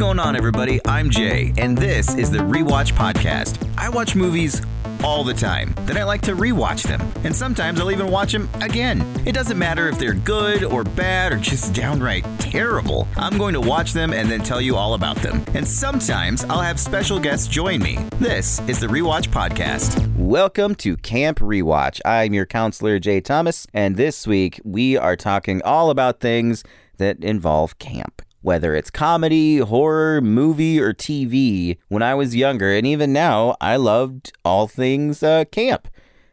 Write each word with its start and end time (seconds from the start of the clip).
going 0.00 0.18
on, 0.18 0.34
everybody? 0.34 0.80
I'm 0.86 1.10
Jay, 1.10 1.52
and 1.58 1.76
this 1.76 2.14
is 2.14 2.30
the 2.30 2.38
Rewatch 2.38 2.94
Podcast. 2.94 3.62
I 3.76 3.90
watch 3.90 4.16
movies 4.16 4.62
all 5.04 5.22
the 5.22 5.34
time. 5.34 5.74
Then 5.80 5.98
I 5.98 6.04
like 6.04 6.22
to 6.22 6.34
rewatch 6.34 6.84
them, 6.84 7.02
and 7.22 7.36
sometimes 7.36 7.78
I'll 7.78 7.90
even 7.90 8.10
watch 8.10 8.32
them 8.32 8.48
again. 8.62 9.02
It 9.26 9.32
doesn't 9.32 9.58
matter 9.58 9.90
if 9.90 9.98
they're 9.98 10.14
good 10.14 10.64
or 10.64 10.84
bad 10.84 11.34
or 11.34 11.36
just 11.36 11.74
downright 11.74 12.24
terrible. 12.38 13.06
I'm 13.14 13.36
going 13.36 13.52
to 13.52 13.60
watch 13.60 13.92
them 13.92 14.14
and 14.14 14.30
then 14.30 14.40
tell 14.40 14.58
you 14.58 14.74
all 14.74 14.94
about 14.94 15.16
them. 15.16 15.44
And 15.52 15.68
sometimes 15.68 16.44
I'll 16.44 16.62
have 16.62 16.80
special 16.80 17.20
guests 17.20 17.46
join 17.46 17.82
me. 17.82 17.98
This 18.20 18.58
is 18.70 18.80
the 18.80 18.86
Rewatch 18.86 19.28
Podcast. 19.28 20.16
Welcome 20.16 20.76
to 20.76 20.96
Camp 20.96 21.40
Rewatch. 21.40 22.00
I'm 22.06 22.32
your 22.32 22.46
counselor, 22.46 22.98
Jay 23.00 23.20
Thomas, 23.20 23.66
and 23.74 23.96
this 23.96 24.26
week 24.26 24.62
we 24.64 24.96
are 24.96 25.14
talking 25.14 25.60
all 25.60 25.90
about 25.90 26.20
things 26.20 26.64
that 26.96 27.22
involve 27.22 27.78
camp 27.78 28.22
whether 28.42 28.74
it's 28.74 28.90
comedy, 28.90 29.58
horror, 29.58 30.20
movie, 30.20 30.80
or 30.80 30.92
TV. 30.92 31.78
When 31.88 32.02
I 32.02 32.14
was 32.14 32.34
younger, 32.34 32.72
and 32.72 32.86
even 32.86 33.12
now, 33.12 33.56
I 33.60 33.76
loved 33.76 34.32
all 34.44 34.66
things 34.66 35.22
uh, 35.22 35.44
camp, 35.46 35.88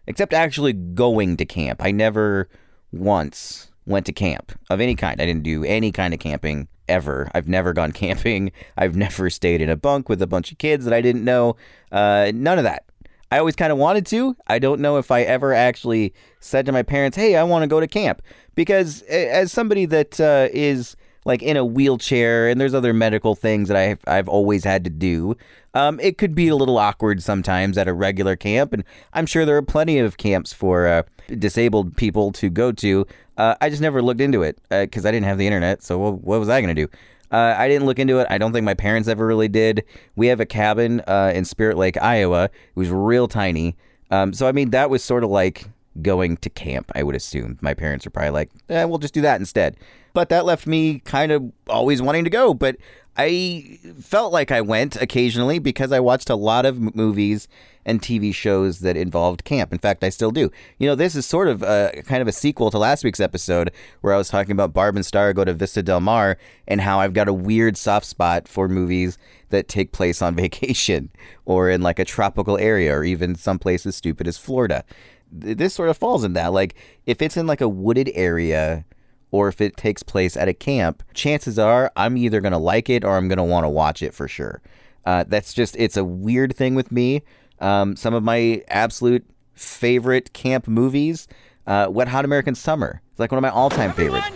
except 0.06 0.34
actually 0.34 0.74
going 0.74 1.38
to 1.38 1.46
camp. 1.46 1.82
I 1.84 1.92
never 1.92 2.50
once 2.92 3.72
went 3.86 4.06
to 4.06 4.14
camp 4.14 4.52
of 4.70 4.82
any 4.82 4.96
kind. 4.96 5.22
I 5.22 5.26
didn't 5.26 5.44
do 5.44 5.64
any 5.64 5.92
kind 5.92 6.14
of 6.14 6.20
camping 6.20 6.68
ever. 6.88 7.30
I've 7.34 7.48
never 7.48 7.74
gone 7.74 7.92
camping. 7.94 8.52
I've 8.78 8.96
never 8.96 9.30
stayed 9.30 9.62
in 9.62 9.70
a 9.70 9.78
bunk 9.78 10.10
with 10.10 10.22
a 10.22 10.28
bunch 10.28 10.52
of 10.52 10.58
kids 10.58 10.86
that 10.86 10.94
I 10.94 11.02
didn't 11.02 11.24
know. 11.24 11.56
Uh, 11.92 12.32
none 12.34 12.58
of 12.58 12.64
that. 12.64 12.84
I 13.30 13.40
always 13.40 13.58
kind 13.58 13.74
of 13.74 13.78
wanted 13.78 14.06
to. 14.08 14.38
I 14.48 14.58
don't 14.58 14.80
know 14.80 14.98
if 14.98 15.12
I 15.12 15.22
ever 15.24 15.54
actually 15.54 16.14
said 16.40 16.66
to 16.66 16.72
my 16.72 16.82
parents, 16.82 17.18
"Hey, 17.18 17.36
I 17.36 17.44
want 17.44 17.64
to 17.64 17.68
go 17.68 17.82
to 17.82 17.88
camp," 17.88 18.22
because 18.56 19.02
as 19.02 19.52
somebody 19.52 19.86
that 19.86 20.18
uh, 20.22 20.48
is 20.54 20.96
like 21.28 21.44
in 21.44 21.58
a 21.58 21.66
wheelchair 21.66 22.48
and 22.48 22.60
there's 22.60 22.74
other 22.74 22.94
medical 22.94 23.36
things 23.36 23.68
that 23.68 23.76
I've, 23.76 24.00
I've 24.08 24.30
always 24.30 24.64
had 24.64 24.86
to 24.86 24.90
do. 24.90 25.36
Um, 25.74 26.00
it 26.00 26.18
could 26.18 26.34
be 26.34 26.48
a 26.48 26.56
little 26.56 26.78
awkward 26.78 27.22
sometimes 27.22 27.78
at 27.78 27.88
a 27.88 27.94
regular 27.94 28.38
camp, 28.38 28.72
and 28.72 28.84
I'm 29.14 29.26
sure 29.26 29.46
there 29.46 29.58
are 29.58 29.62
plenty 29.62 30.00
of 30.00 30.16
camps 30.16 30.54
for 30.54 30.88
uh, 30.88 31.04
disabled 31.38 31.98
people 31.98 32.32
to 32.32 32.50
go 32.50 32.72
to. 32.72 33.06
Uh, 33.38 33.56
I 33.60 33.70
just 33.70 33.82
never 33.82 34.02
looked 34.02 34.22
into 34.22 34.42
it 34.42 34.58
because 34.70 35.06
uh, 35.06 35.10
I 35.10 35.12
didn't 35.12 35.26
have 35.26 35.38
the 35.38 35.46
internet, 35.46 35.84
so 35.84 36.00
what, 36.00 36.24
what 36.24 36.40
was 36.40 36.48
I 36.48 36.62
going 36.62 36.74
to 36.74 36.86
do? 36.86 36.92
Uh, 37.30 37.56
I 37.58 37.68
didn't 37.68 37.86
look 37.86 38.00
into 38.00 38.20
it. 38.20 38.28
I 38.30 38.38
don't 38.38 38.54
think 38.54 38.64
my 38.64 38.74
parents 38.74 39.10
ever 39.10 39.28
really 39.28 39.50
did. 39.50 39.84
We 40.16 40.28
have 40.28 40.40
a 40.40 40.46
cabin 40.46 41.02
uh, 41.08 41.34
in 41.36 41.44
Spirit 41.44 41.78
Lake, 41.78 42.02
Iowa. 42.02 42.46
It 42.46 42.52
was 42.76 42.90
real 42.90 43.28
tiny. 43.28 43.76
Um, 44.10 44.32
so, 44.32 44.48
I 44.48 44.54
mean, 44.54 44.70
that 44.70 44.90
was 44.90 45.04
sort 45.04 45.26
of 45.26 45.30
like 45.30 45.66
going 46.02 46.38
to 46.38 46.50
camp, 46.50 46.90
I 46.96 47.04
would 47.04 47.16
assume. 47.16 47.60
My 47.60 47.74
parents 47.74 48.06
were 48.06 48.12
probably 48.12 48.30
like, 48.30 48.50
eh, 48.70 48.86
we'll 48.86 48.98
just 48.98 49.14
do 49.14 49.22
that 49.22 49.42
instead 49.42 49.76
but 50.18 50.30
that 50.30 50.46
left 50.46 50.66
me 50.66 50.98
kind 51.02 51.32
of 51.32 51.44
always 51.70 52.02
wanting 52.02 52.24
to 52.24 52.32
go. 52.32 52.52
But 52.52 52.78
I 53.18 53.78
felt 54.02 54.34
like 54.34 54.52
I 54.52 54.62
went 54.62 55.00
occasionally 55.00 55.60
because 55.60 55.92
I 55.92 56.00
watched 56.00 56.32
a 56.32 56.36
lot 56.36 56.66
of 56.66 56.96
movies 56.96 57.48
and 57.86 58.02
TV 58.02 58.34
shows 58.34 58.80
that 58.80 58.98
involved 58.98 59.44
camp. 59.44 59.72
In 59.72 59.78
fact, 59.78 60.04
I 60.04 60.10
still 60.10 60.32
do. 60.32 60.50
You 60.80 60.88
know, 60.88 60.96
this 60.96 61.16
is 61.16 61.28
sort 61.28 61.48
of 61.48 61.62
a, 61.62 62.02
kind 62.08 62.24
of 62.24 62.28
a 62.28 62.32
sequel 62.32 62.72
to 62.72 62.80
last 62.80 63.04
week's 63.04 63.20
episode 63.20 63.72
where 64.02 64.12
I 64.12 64.18
was 64.18 64.28
talking 64.28 64.54
about 64.54 64.74
Barb 64.74 64.96
and 64.96 65.06
Star 65.06 65.34
go 65.34 65.46
to 65.46 65.54
Vista 65.54 65.84
Del 65.84 66.00
Mar 66.00 66.40
and 66.68 66.82
how 66.82 67.00
I've 67.00 67.14
got 67.14 67.28
a 67.28 67.34
weird 67.34 67.78
soft 67.78 68.08
spot 68.08 68.48
for 68.48 68.68
movies 68.68 69.20
that 69.50 69.68
take 69.68 69.92
place 69.92 70.20
on 70.20 70.34
vacation 70.46 71.12
or 71.46 71.70
in 71.70 71.84
like 71.84 72.00
a 72.00 72.06
tropical 72.06 72.58
area 72.58 72.92
or 72.92 73.04
even 73.04 73.36
someplace 73.36 73.86
as 73.86 73.96
stupid 73.96 74.28
as 74.28 74.40
Florida. 74.40 74.84
This 75.32 75.76
sort 75.76 75.90
of 75.90 75.98
falls 75.98 76.24
in 76.24 76.34
that. 76.34 76.54
Like, 76.54 76.74
if 77.06 77.22
it's 77.22 77.38
in 77.38 77.46
like 77.46 77.62
a 77.62 77.70
wooded 77.70 78.10
area 78.16 78.84
or 79.32 79.48
if 79.48 79.62
it 79.62 79.78
takes 79.78 80.04
place 80.04 80.38
at 80.38 80.48
a 80.48 80.54
camp, 80.54 81.04
chances 81.14 81.60
are 81.60 81.92
I'm 81.96 82.18
either 82.18 82.42
going 82.42 82.54
to 82.54 82.58
like 82.58 82.90
it 82.90 83.04
or 83.04 83.18
I'm 83.18 83.28
going 83.28 83.38
to 83.38 83.44
want 83.44 83.66
to 83.66 83.70
watch 83.70 84.02
it 84.02 84.14
for 84.14 84.28
sure. 84.28 84.62
Uh, 85.06 85.24
that's 85.28 85.54
just, 85.54 85.76
it's 85.78 85.98
a 85.98 86.04
weird 86.04 86.56
thing 86.56 86.76
with 86.76 86.92
me. 86.92 87.24
Um, 87.60 87.96
some 87.96 88.14
of 88.14 88.24
my 88.24 88.64
absolute 88.68 89.26
favorite 89.54 90.34
camp 90.34 90.68
movies 90.68 91.28
uh, 91.68 91.88
Wet 91.90 92.08
Hot 92.08 92.26
American 92.26 92.56
Summer. 92.56 93.02
It's 93.12 93.20
like 93.20 93.32
one 93.32 93.38
of 93.38 93.42
my 93.42 93.50
all 93.50 93.70
time 93.70 93.92
favorites. 93.94 94.28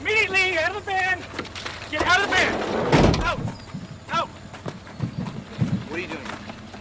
Immediately, 0.00 0.58
out 0.58 0.70
of 0.70 0.74
the 0.74 0.80
van! 0.90 1.22
Get 1.90 2.02
out 2.02 2.20
of 2.20 2.28
the 2.28 2.34
van! 2.34 3.22
Out! 3.22 3.38
Out! 4.10 4.28
What 5.88 5.98
are 5.98 6.02
you 6.02 6.08
doing? 6.08 6.20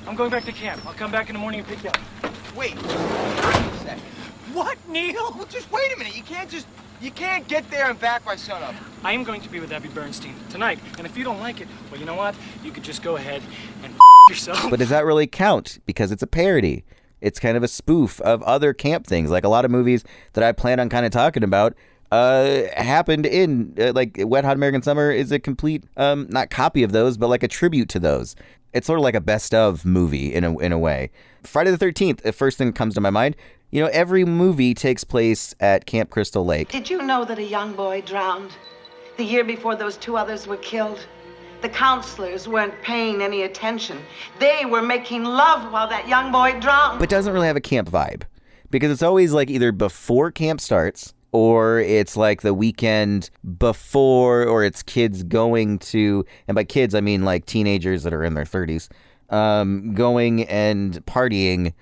I'm 0.07 0.15
going 0.15 0.31
back 0.31 0.45
to 0.45 0.51
camp. 0.51 0.85
I'll 0.85 0.93
come 0.93 1.11
back 1.11 1.29
in 1.29 1.33
the 1.33 1.39
morning 1.39 1.59
and 1.59 1.69
pick 1.69 1.83
you 1.83 1.89
up. 1.89 1.97
Wait. 2.55 2.75
Wait 2.75 2.85
a 2.85 3.77
second. 3.83 4.01
What, 4.51 4.77
Neil? 4.89 5.33
Well, 5.35 5.45
just 5.45 5.71
wait 5.71 5.93
a 5.93 5.97
minute. 5.97 6.15
You 6.17 6.23
can't 6.23 6.49
just 6.49 6.67
you 7.03 7.11
can't 7.11 7.45
get 7.49 7.69
there 7.69 7.89
and 7.89 7.99
back 7.99 8.23
by 8.23 8.37
sunup. 8.37 8.73
I 9.03 9.11
am 9.11 9.25
going 9.25 9.41
to 9.41 9.49
be 9.49 9.59
with 9.59 9.73
Abby 9.73 9.89
Bernstein 9.89 10.35
tonight, 10.49 10.79
and 10.97 11.05
if 11.05 11.17
you 11.17 11.25
don't 11.25 11.39
like 11.41 11.59
it, 11.59 11.67
well, 11.91 11.99
you 11.99 12.05
know 12.05 12.15
what? 12.15 12.33
You 12.63 12.71
could 12.71 12.83
just 12.83 13.03
go 13.03 13.17
ahead 13.17 13.41
and 13.83 13.93
yourself. 14.29 14.69
But 14.69 14.79
does 14.79 14.87
that 14.89 15.03
really 15.03 15.27
count? 15.27 15.79
Because 15.85 16.13
it's 16.13 16.23
a 16.23 16.27
parody. 16.27 16.85
It's 17.19 17.39
kind 17.39 17.57
of 17.57 17.63
a 17.63 17.67
spoof 17.67 18.21
of 18.21 18.41
other 18.43 18.73
camp 18.73 19.05
things. 19.05 19.29
Like 19.29 19.43
a 19.43 19.49
lot 19.49 19.65
of 19.65 19.71
movies 19.71 20.05
that 20.31 20.45
I 20.45 20.53
plan 20.53 20.79
on 20.79 20.87
kind 20.87 21.05
of 21.05 21.11
talking 21.11 21.43
about 21.43 21.75
uh, 22.11 22.63
happened 22.77 23.25
in 23.25 23.75
uh, 23.77 23.91
like 23.93 24.15
Wet 24.19 24.45
Hot 24.45 24.55
American 24.55 24.81
Summer 24.81 25.11
is 25.11 25.31
a 25.33 25.39
complete 25.39 25.83
um, 25.97 26.27
not 26.29 26.49
copy 26.49 26.83
of 26.83 26.93
those, 26.93 27.17
but 27.17 27.27
like 27.27 27.43
a 27.43 27.49
tribute 27.49 27.89
to 27.89 27.99
those. 27.99 28.35
It's 28.71 28.87
sort 28.87 28.97
of 28.97 29.03
like 29.03 29.15
a 29.15 29.21
best 29.21 29.53
of 29.53 29.85
movie 29.85 30.33
in 30.33 30.45
a 30.45 30.57
in 30.59 30.71
a 30.71 30.79
way. 30.79 31.11
Friday 31.43 31.71
the 31.71 31.77
Thirteenth. 31.77 32.23
The 32.23 32.31
first 32.31 32.57
thing 32.57 32.67
that 32.67 32.75
comes 32.75 32.93
to 32.95 33.01
my 33.01 33.09
mind 33.09 33.35
you 33.73 33.81
know, 33.81 33.89
every 33.91 34.23
movie 34.23 34.75
takes 34.75 35.03
place 35.03 35.55
at 35.59 35.87
Camp 35.87 36.11
Crystal 36.11 36.45
Lake. 36.45 36.69
Did 36.69 36.91
you 36.91 37.01
know 37.01 37.25
that 37.25 37.39
a 37.39 37.43
young 37.43 37.73
boy 37.73 38.01
drowned 38.01 38.51
the 39.17 39.23
year 39.23 39.43
before 39.43 39.75
those 39.75 39.97
two 39.97 40.15
others 40.15 40.45
were 40.45 40.57
killed? 40.57 41.07
The 41.63 41.69
counselors 41.69 42.47
weren't 42.47 42.79
paying 42.83 43.23
any 43.23 43.41
attention. 43.41 43.97
They 44.37 44.65
were 44.67 44.83
making 44.83 45.23
love 45.23 45.71
while 45.73 45.87
that 45.89 46.07
young 46.07 46.31
boy 46.31 46.59
drowned. 46.59 46.99
But 46.99 47.09
doesn't 47.09 47.33
really 47.33 47.47
have 47.47 47.55
a 47.55 47.61
camp 47.61 47.89
vibe 47.89 48.21
because 48.69 48.91
it's 48.91 49.01
always 49.01 49.33
like 49.33 49.49
either 49.49 49.71
before 49.71 50.29
camp 50.29 50.61
starts 50.61 51.15
or 51.31 51.79
it's 51.79 52.15
like 52.15 52.43
the 52.43 52.53
weekend 52.53 53.31
before 53.57 54.43
or 54.43 54.63
it's 54.63 54.83
kids 54.83 55.23
going 55.23 55.79
to 55.79 56.23
and 56.47 56.53
by 56.53 56.63
kids 56.63 56.93
I 56.93 57.01
mean 57.01 57.25
like 57.25 57.47
teenagers 57.47 58.03
that 58.03 58.13
are 58.13 58.23
in 58.23 58.35
their 58.35 58.45
30s 58.45 58.87
um, 59.31 59.95
going 59.95 60.43
and 60.43 61.03
partying 61.07 61.73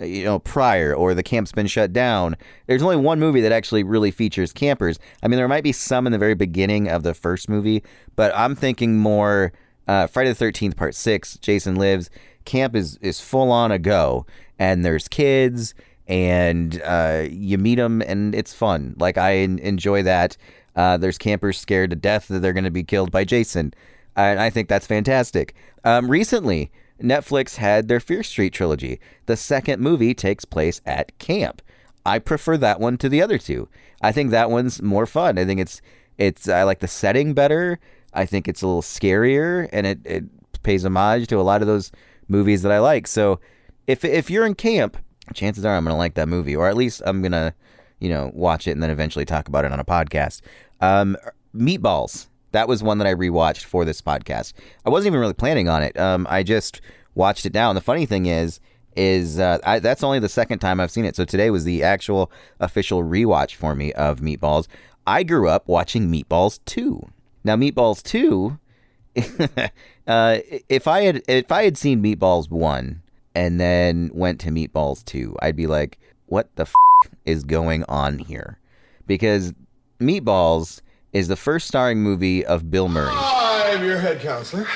you 0.00 0.24
know, 0.24 0.38
prior 0.38 0.94
or 0.94 1.14
the 1.14 1.22
camp's 1.22 1.52
been 1.52 1.66
shut 1.66 1.92
down. 1.92 2.36
There's 2.66 2.82
only 2.82 2.96
one 2.96 3.20
movie 3.20 3.40
that 3.42 3.52
actually 3.52 3.82
really 3.82 4.10
features 4.10 4.52
campers. 4.52 4.98
I 5.22 5.28
mean, 5.28 5.36
there 5.36 5.48
might 5.48 5.64
be 5.64 5.72
some 5.72 6.06
in 6.06 6.12
the 6.12 6.18
very 6.18 6.34
beginning 6.34 6.88
of 6.88 7.02
the 7.02 7.14
first 7.14 7.48
movie, 7.48 7.82
but 8.16 8.32
I'm 8.34 8.54
thinking 8.54 8.98
more 8.98 9.52
uh, 9.86 10.06
Friday 10.06 10.32
the 10.32 10.44
13th, 10.44 10.76
part 10.76 10.94
six, 10.94 11.36
Jason 11.38 11.76
Lives. 11.76 12.10
Camp 12.44 12.74
is, 12.74 12.96
is 13.02 13.20
full 13.20 13.50
on 13.50 13.70
a 13.70 13.78
go, 13.78 14.24
and 14.58 14.84
there's 14.84 15.08
kids, 15.08 15.74
and 16.06 16.80
uh, 16.84 17.24
you 17.30 17.58
meet 17.58 17.76
them, 17.76 18.02
and 18.02 18.34
it's 18.34 18.54
fun. 18.54 18.94
Like, 18.98 19.18
I 19.18 19.30
enjoy 19.30 20.02
that. 20.04 20.36
Uh, 20.76 20.96
there's 20.96 21.18
campers 21.18 21.58
scared 21.58 21.90
to 21.90 21.96
death 21.96 22.28
that 22.28 22.40
they're 22.40 22.52
going 22.52 22.64
to 22.64 22.70
be 22.70 22.84
killed 22.84 23.10
by 23.10 23.24
Jason. 23.24 23.74
And 24.16 24.40
I 24.40 24.50
think 24.50 24.68
that's 24.68 24.86
fantastic. 24.86 25.54
Um, 25.84 26.10
recently, 26.10 26.70
Netflix 27.02 27.56
had 27.56 27.88
their 27.88 28.00
Fear 28.00 28.22
Street 28.22 28.52
trilogy. 28.52 29.00
The 29.26 29.36
second 29.36 29.80
movie 29.80 30.14
takes 30.14 30.44
place 30.44 30.80
at 30.86 31.16
camp. 31.18 31.62
I 32.04 32.18
prefer 32.18 32.56
that 32.58 32.80
one 32.80 32.96
to 32.98 33.08
the 33.08 33.22
other 33.22 33.38
two. 33.38 33.68
I 34.00 34.12
think 34.12 34.30
that 34.30 34.50
one's 34.50 34.80
more 34.82 35.06
fun. 35.06 35.38
I 35.38 35.44
think 35.44 35.60
it's 35.60 35.82
it's 36.18 36.48
I 36.48 36.62
like 36.62 36.80
the 36.80 36.88
setting 36.88 37.34
better. 37.34 37.78
I 38.12 38.26
think 38.26 38.48
it's 38.48 38.62
a 38.62 38.66
little 38.66 38.82
scarier 38.82 39.68
and 39.72 39.86
it, 39.86 40.00
it 40.04 40.24
pays 40.62 40.84
homage 40.84 41.26
to 41.28 41.36
a 41.36 41.42
lot 41.42 41.60
of 41.60 41.68
those 41.68 41.92
movies 42.28 42.62
that 42.62 42.72
I 42.72 42.78
like. 42.78 43.06
So 43.06 43.40
if 43.86 44.04
if 44.04 44.30
you're 44.30 44.46
in 44.46 44.54
camp, 44.54 44.96
chances 45.34 45.64
are 45.64 45.76
I'm 45.76 45.84
gonna 45.84 45.96
like 45.96 46.14
that 46.14 46.28
movie, 46.28 46.56
or 46.56 46.68
at 46.68 46.76
least 46.76 47.02
I'm 47.04 47.22
gonna, 47.22 47.54
you 47.98 48.08
know, 48.08 48.30
watch 48.34 48.66
it 48.66 48.72
and 48.72 48.82
then 48.82 48.90
eventually 48.90 49.24
talk 49.24 49.48
about 49.48 49.64
it 49.64 49.72
on 49.72 49.80
a 49.80 49.84
podcast. 49.84 50.40
Um, 50.80 51.16
Meatballs 51.54 52.28
that 52.52 52.68
was 52.68 52.82
one 52.82 52.98
that 52.98 53.06
I 53.06 53.14
rewatched 53.14 53.64
for 53.64 53.84
this 53.84 54.00
podcast. 54.00 54.52
I 54.84 54.90
wasn't 54.90 55.08
even 55.08 55.20
really 55.20 55.34
planning 55.34 55.68
on 55.68 55.82
it. 55.82 55.98
Um, 55.98 56.26
I 56.30 56.42
just 56.42 56.80
watched 57.14 57.46
it 57.46 57.54
now. 57.54 57.70
And 57.70 57.76
the 57.76 57.82
funny 57.82 58.06
thing 58.06 58.26
is, 58.26 58.60
is 58.96 59.38
uh, 59.38 59.58
I, 59.64 59.78
that's 59.78 60.02
only 60.02 60.18
the 60.18 60.28
second 60.28 60.58
time 60.58 60.80
I've 60.80 60.90
seen 60.90 61.04
it. 61.04 61.16
So 61.16 61.24
today 61.24 61.50
was 61.50 61.64
the 61.64 61.82
actual 61.82 62.30
official 62.58 63.02
rewatch 63.02 63.54
for 63.54 63.74
me 63.74 63.92
of 63.92 64.20
Meatballs. 64.20 64.66
I 65.06 65.22
grew 65.22 65.48
up 65.48 65.68
watching 65.68 66.10
Meatballs 66.10 66.60
2. 66.66 67.08
Now 67.44 67.56
Meatballs 67.56 68.02
2 68.02 68.58
uh, 70.06 70.38
if 70.68 70.86
I 70.86 71.02
had 71.02 71.22
if 71.26 71.50
I 71.50 71.64
had 71.64 71.76
seen 71.76 72.02
Meatballs 72.02 72.50
1 72.50 73.02
and 73.34 73.60
then 73.60 74.10
went 74.12 74.40
to 74.40 74.50
Meatballs 74.50 75.04
2, 75.04 75.36
I'd 75.42 75.56
be 75.56 75.66
like, 75.66 75.98
what 76.26 76.54
the 76.56 76.62
f- 76.62 76.74
is 77.24 77.44
going 77.44 77.84
on 77.84 78.18
here? 78.18 78.58
Because 79.06 79.52
Meatballs 79.98 80.80
is 81.12 81.28
the 81.28 81.36
first 81.36 81.66
starring 81.66 82.00
movie 82.00 82.44
of 82.44 82.70
Bill 82.70 82.88
Murray. 82.88 83.10
I'm 83.12 83.84
your 83.84 83.98
head 83.98 84.20
counselor, 84.20 84.66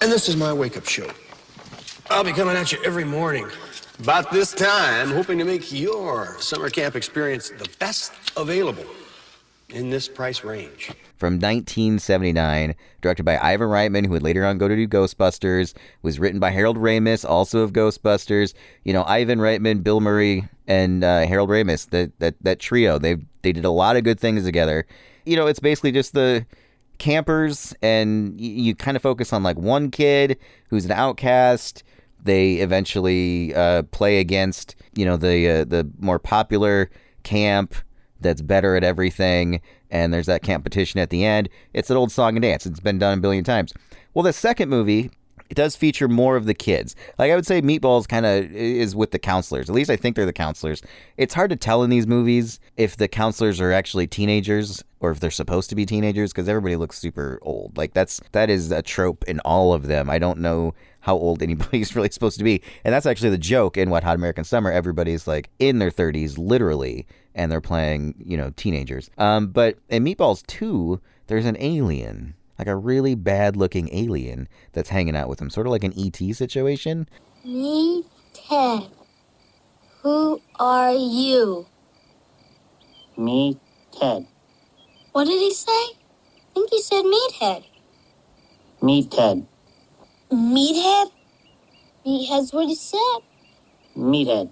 and 0.00 0.10
this 0.10 0.28
is 0.28 0.36
my 0.36 0.52
wake 0.52 0.76
up 0.76 0.86
show. 0.86 1.08
I'll 2.10 2.24
be 2.24 2.32
coming 2.32 2.56
at 2.56 2.72
you 2.72 2.78
every 2.84 3.04
morning. 3.04 3.48
About 4.00 4.30
this 4.32 4.52
time, 4.52 5.10
hoping 5.10 5.38
to 5.38 5.44
make 5.44 5.72
your 5.72 6.36
summer 6.40 6.68
camp 6.68 6.96
experience 6.96 7.50
the 7.50 7.68
best 7.78 8.12
available. 8.36 8.84
in 9.70 9.90
this 9.90 10.06
price 10.08 10.44
range. 10.44 10.92
from 11.16 11.34
1979, 11.34 12.74
directed 13.00 13.24
by 13.24 13.38
Ivan 13.38 13.68
Reitman, 13.68 14.04
who 14.04 14.12
would 14.12 14.22
later 14.22 14.44
on 14.44 14.58
go 14.58 14.68
to 14.68 14.76
do 14.76 14.86
Ghostbusters, 14.86 15.74
was 16.02 16.18
written 16.20 16.38
by 16.38 16.50
Harold 16.50 16.76
Ramis, 16.76 17.28
also 17.28 17.60
of 17.60 17.72
Ghostbusters. 17.72 18.52
You 18.84 18.92
know, 18.92 19.04
Ivan 19.04 19.38
Reitman, 19.38 19.82
Bill 19.82 20.00
Murray, 20.00 20.46
and 20.68 21.02
uh, 21.02 21.26
Harold 21.26 21.48
Ramis, 21.50 21.88
that, 21.90 22.12
that 22.20 22.34
that 22.42 22.58
trio, 22.60 22.98
they 22.98 23.16
they 23.42 23.52
did 23.52 23.64
a 23.64 23.70
lot 23.70 23.96
of 23.96 24.04
good 24.04 24.20
things 24.20 24.44
together. 24.44 24.86
You 25.24 25.36
know, 25.36 25.46
it's 25.46 25.60
basically 25.60 25.92
just 25.92 26.12
the 26.12 26.46
campers, 26.98 27.74
and 27.82 28.32
y- 28.38 28.44
you 28.46 28.74
kind 28.76 28.96
of 28.96 29.02
focus 29.02 29.32
on 29.32 29.42
like 29.42 29.56
one 29.56 29.90
kid 29.90 30.38
who's 30.68 30.84
an 30.84 30.92
outcast. 30.92 31.82
They 32.24 32.54
eventually 32.54 33.54
uh, 33.54 33.82
play 33.84 34.18
against, 34.18 34.76
you 34.94 35.04
know, 35.04 35.16
the 35.16 35.48
uh, 35.48 35.64
the 35.64 35.90
more 35.98 36.18
popular 36.18 36.90
camp 37.22 37.74
that's 38.20 38.42
better 38.42 38.76
at 38.76 38.84
everything, 38.84 39.60
and 39.90 40.12
there's 40.12 40.26
that 40.26 40.42
competition 40.42 41.00
at 41.00 41.10
the 41.10 41.24
end. 41.24 41.48
It's 41.72 41.90
an 41.90 41.96
old 41.96 42.10
song 42.10 42.36
and 42.36 42.42
dance. 42.42 42.66
It's 42.66 42.80
been 42.80 42.98
done 42.98 43.18
a 43.18 43.20
billion 43.20 43.44
times. 43.44 43.72
Well, 44.14 44.22
the 44.22 44.32
second 44.32 44.68
movie, 44.68 45.10
it 45.50 45.54
does 45.54 45.76
feature 45.76 46.08
more 46.08 46.36
of 46.36 46.46
the 46.46 46.54
kids. 46.54 46.96
Like 47.18 47.30
I 47.30 47.34
would 47.34 47.46
say, 47.46 47.60
Meatballs 47.60 48.08
kind 48.08 48.24
of 48.24 48.50
is 48.52 48.96
with 48.96 49.10
the 49.10 49.18
counselors. 49.18 49.68
At 49.68 49.74
least 49.74 49.90
I 49.90 49.96
think 49.96 50.16
they're 50.16 50.26
the 50.26 50.32
counselors. 50.32 50.82
It's 51.16 51.34
hard 51.34 51.50
to 51.50 51.56
tell 51.56 51.82
in 51.82 51.90
these 51.90 52.06
movies 52.06 52.60
if 52.76 52.96
the 52.96 53.08
counselors 53.08 53.60
are 53.60 53.72
actually 53.72 54.06
teenagers 54.06 54.82
or 55.00 55.10
if 55.10 55.20
they're 55.20 55.30
supposed 55.30 55.68
to 55.68 55.76
be 55.76 55.84
teenagers 55.84 56.32
because 56.32 56.48
everybody 56.48 56.76
looks 56.76 56.98
super 56.98 57.38
old. 57.42 57.76
Like 57.76 57.92
that's 57.92 58.20
that 58.32 58.48
is 58.48 58.70
a 58.70 58.82
trope 58.82 59.24
in 59.24 59.38
all 59.40 59.74
of 59.74 59.86
them. 59.86 60.08
I 60.08 60.18
don't 60.18 60.38
know 60.38 60.74
how 61.00 61.14
old 61.14 61.42
anybody's 61.42 61.94
really 61.94 62.10
supposed 62.10 62.38
to 62.38 62.44
be, 62.44 62.62
and 62.84 62.94
that's 62.94 63.06
actually 63.06 63.30
the 63.30 63.38
joke 63.38 63.76
in 63.76 63.90
Wet 63.90 64.04
Hot 64.04 64.16
American 64.16 64.44
Summer. 64.44 64.72
Everybody's 64.72 65.26
like 65.26 65.50
in 65.58 65.78
their 65.78 65.90
30s, 65.90 66.38
literally, 66.38 67.06
and 67.34 67.52
they're 67.52 67.60
playing 67.60 68.14
you 68.18 68.36
know 68.36 68.50
teenagers. 68.56 69.10
Um, 69.18 69.48
but 69.48 69.78
in 69.90 70.04
Meatballs 70.04 70.44
2, 70.46 71.00
there's 71.26 71.46
an 71.46 71.56
alien 71.60 72.34
like 72.58 72.68
a 72.68 72.76
really 72.76 73.14
bad 73.14 73.56
looking 73.56 73.88
alien 73.92 74.48
that's 74.72 74.90
hanging 74.90 75.16
out 75.16 75.28
with 75.28 75.40
him, 75.40 75.50
sort 75.50 75.66
of 75.66 75.72
like 75.72 75.84
an 75.84 75.94
ET 75.96 76.34
situation. 76.34 77.08
Me, 77.44 78.04
Ted. 78.32 78.84
Who 80.02 80.40
are 80.58 80.92
you? 80.92 81.66
Me, 83.16 83.58
Ted. 83.98 84.26
What 85.12 85.24
did 85.24 85.38
he 85.40 85.52
say? 85.52 85.70
I 85.70 85.96
think 86.54 86.70
he 86.70 86.82
said 86.82 87.04
meathead. 87.04 87.64
Me, 88.82 89.06
Ted. 89.06 89.46
Meathead? 90.30 91.10
Meathead's 92.06 92.52
what 92.52 92.68
he 92.68 92.74
said. 92.74 93.18
Meathead. 93.96 94.50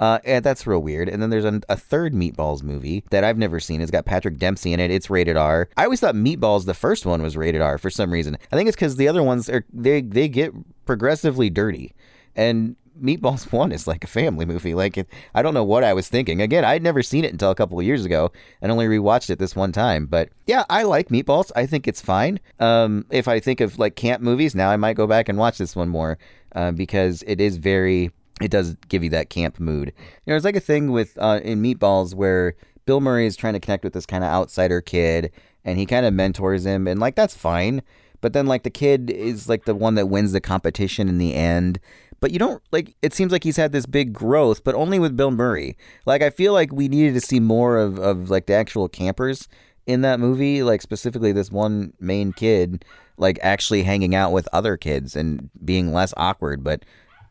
Uh, 0.00 0.18
and 0.24 0.42
that's 0.44 0.66
real 0.66 0.80
weird. 0.80 1.08
And 1.08 1.22
then 1.22 1.28
there's 1.28 1.44
an, 1.44 1.62
a 1.68 1.76
third 1.76 2.14
Meatballs 2.14 2.62
movie 2.62 3.04
that 3.10 3.22
I've 3.22 3.36
never 3.38 3.60
seen. 3.60 3.82
It's 3.82 3.90
got 3.90 4.06
Patrick 4.06 4.38
Dempsey 4.38 4.72
in 4.72 4.80
it. 4.80 4.90
It's 4.90 5.10
rated 5.10 5.36
R. 5.36 5.68
I 5.76 5.84
always 5.84 6.00
thought 6.00 6.14
Meatballs, 6.14 6.64
the 6.64 6.74
first 6.74 7.04
one, 7.04 7.22
was 7.22 7.36
rated 7.36 7.60
R 7.60 7.76
for 7.76 7.90
some 7.90 8.10
reason. 8.10 8.38
I 8.50 8.56
think 8.56 8.68
it's 8.68 8.76
because 8.76 8.96
the 8.96 9.08
other 9.08 9.22
ones 9.22 9.50
are 9.50 9.64
they 9.72 10.00
they 10.00 10.28
get 10.28 10.52
progressively 10.86 11.50
dirty, 11.50 11.92
and 12.34 12.76
Meatballs 13.00 13.52
One 13.52 13.72
is 13.72 13.86
like 13.86 14.02
a 14.02 14.06
family 14.06 14.46
movie. 14.46 14.72
Like 14.74 14.96
it, 14.96 15.08
I 15.34 15.42
don't 15.42 15.54
know 15.54 15.64
what 15.64 15.84
I 15.84 15.92
was 15.92 16.08
thinking. 16.08 16.40
Again, 16.40 16.64
I'd 16.64 16.82
never 16.82 17.02
seen 17.02 17.24
it 17.24 17.32
until 17.32 17.50
a 17.50 17.54
couple 17.54 17.78
of 17.78 17.84
years 17.84 18.06
ago, 18.06 18.32
and 18.62 18.72
only 18.72 18.86
rewatched 18.86 19.28
it 19.28 19.38
this 19.38 19.54
one 19.54 19.72
time. 19.72 20.06
But 20.06 20.30
yeah, 20.46 20.64
I 20.70 20.84
like 20.84 21.08
Meatballs. 21.08 21.50
I 21.54 21.66
think 21.66 21.86
it's 21.86 22.00
fine. 22.00 22.40
Um, 22.58 23.04
if 23.10 23.28
I 23.28 23.38
think 23.38 23.60
of 23.60 23.78
like 23.78 23.96
camp 23.96 24.22
movies 24.22 24.54
now, 24.54 24.70
I 24.70 24.76
might 24.76 24.96
go 24.96 25.06
back 25.06 25.28
and 25.28 25.36
watch 25.38 25.58
this 25.58 25.76
one 25.76 25.90
more 25.90 26.18
uh, 26.54 26.72
because 26.72 27.22
it 27.26 27.40
is 27.40 27.58
very 27.58 28.12
it 28.40 28.50
does 28.50 28.76
give 28.88 29.04
you 29.04 29.10
that 29.10 29.30
camp 29.30 29.60
mood. 29.60 29.92
You 30.24 30.32
know, 30.32 30.36
it's 30.36 30.44
like 30.44 30.56
a 30.56 30.60
thing 30.60 30.92
with 30.92 31.16
uh, 31.18 31.40
in 31.42 31.62
Meatballs 31.62 32.14
where 32.14 32.54
Bill 32.86 33.00
Murray 33.00 33.26
is 33.26 33.36
trying 33.36 33.54
to 33.54 33.60
connect 33.60 33.84
with 33.84 33.92
this 33.92 34.06
kind 34.06 34.24
of 34.24 34.30
outsider 34.30 34.80
kid, 34.80 35.30
and 35.64 35.78
he 35.78 35.86
kind 35.86 36.06
of 36.06 36.14
mentors 36.14 36.64
him, 36.64 36.86
and 36.86 36.98
like 37.00 37.14
that's 37.14 37.36
fine. 37.36 37.82
But 38.20 38.32
then 38.32 38.46
like 38.46 38.62
the 38.62 38.70
kid 38.70 39.10
is 39.10 39.48
like 39.48 39.64
the 39.64 39.74
one 39.74 39.94
that 39.94 40.08
wins 40.08 40.32
the 40.32 40.40
competition 40.40 41.08
in 41.08 41.18
the 41.18 41.34
end. 41.34 41.80
But 42.20 42.32
you 42.32 42.38
don't 42.38 42.62
like. 42.70 42.96
It 43.00 43.14
seems 43.14 43.32
like 43.32 43.44
he's 43.44 43.56
had 43.56 43.72
this 43.72 43.86
big 43.86 44.12
growth, 44.12 44.62
but 44.62 44.74
only 44.74 44.98
with 44.98 45.16
Bill 45.16 45.30
Murray. 45.30 45.76
Like 46.04 46.22
I 46.22 46.30
feel 46.30 46.52
like 46.52 46.72
we 46.72 46.88
needed 46.88 47.14
to 47.14 47.20
see 47.20 47.40
more 47.40 47.78
of 47.78 47.98
of 47.98 48.28
like 48.28 48.46
the 48.46 48.54
actual 48.54 48.88
campers 48.88 49.48
in 49.86 50.02
that 50.02 50.20
movie. 50.20 50.62
Like 50.62 50.82
specifically 50.82 51.32
this 51.32 51.50
one 51.50 51.94
main 51.98 52.32
kid, 52.32 52.84
like 53.16 53.38
actually 53.42 53.84
hanging 53.84 54.14
out 54.14 54.32
with 54.32 54.48
other 54.52 54.76
kids 54.76 55.16
and 55.16 55.48
being 55.64 55.92
less 55.92 56.12
awkward. 56.18 56.62
But 56.62 56.84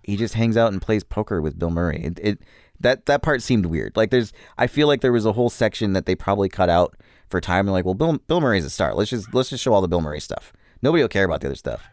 he 0.09 0.17
just 0.17 0.33
hangs 0.33 0.57
out 0.57 0.71
and 0.71 0.81
plays 0.81 1.03
poker 1.03 1.41
with 1.41 1.57
Bill 1.57 1.69
Murray. 1.69 2.03
It, 2.03 2.19
it 2.21 2.39
that 2.79 3.05
that 3.05 3.21
part 3.21 3.41
seemed 3.41 3.65
weird. 3.67 3.95
Like 3.95 4.09
there's, 4.09 4.33
I 4.57 4.67
feel 4.67 4.87
like 4.87 5.01
there 5.01 5.11
was 5.11 5.25
a 5.25 5.33
whole 5.33 5.49
section 5.49 5.93
that 5.93 6.05
they 6.05 6.15
probably 6.15 6.49
cut 6.49 6.69
out 6.69 6.95
for 7.27 7.39
time. 7.41 7.67
And 7.67 7.73
like, 7.73 7.85
well, 7.85 7.93
Bill 7.93 8.17
Bill 8.27 8.41
Murray's 8.41 8.65
a 8.65 8.69
star. 8.69 8.93
Let's 8.93 9.09
just 9.09 9.33
let's 9.33 9.49
just 9.49 9.63
show 9.63 9.73
all 9.73 9.81
the 9.81 9.87
Bill 9.87 10.01
Murray 10.01 10.19
stuff. 10.19 10.53
Nobody 10.81 11.03
will 11.03 11.09
care 11.09 11.25
about 11.25 11.41
the 11.41 11.47
other 11.47 11.55
stuff. 11.55 11.87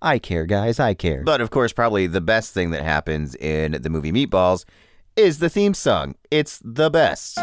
I 0.00 0.18
care, 0.18 0.46
guys. 0.46 0.78
I 0.78 0.94
care. 0.94 1.22
But 1.22 1.40
of 1.40 1.50
course, 1.50 1.72
probably 1.72 2.06
the 2.06 2.20
best 2.20 2.54
thing 2.54 2.70
that 2.70 2.82
happens 2.82 3.34
in 3.34 3.72
the 3.72 3.90
movie 3.90 4.12
Meatballs 4.12 4.64
is 5.16 5.40
the 5.40 5.48
theme 5.48 5.74
song. 5.74 6.14
It's 6.30 6.60
the 6.64 6.88
best. 6.88 7.38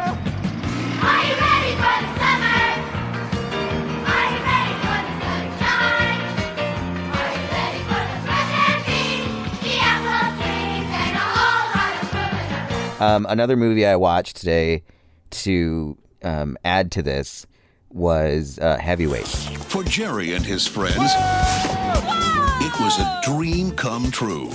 Um, 13.00 13.26
another 13.28 13.58
movie 13.58 13.86
I 13.86 13.98
watched 13.98 14.38
today 14.38 14.84
to 15.32 15.98
um, 16.24 16.58
add 16.64 16.94
to 16.94 17.04
this 17.04 17.46
was 17.90 18.58
uh, 18.60 18.78
Heavyweights. 18.78 19.48
For 19.66 19.84
Jerry 19.84 20.34
and 20.34 20.46
his 20.46 20.66
friends, 20.66 20.96
it 20.98 22.80
was 22.80 22.98
a 23.00 23.22
dream 23.26 23.72
come 23.72 24.12
true. 24.12 24.50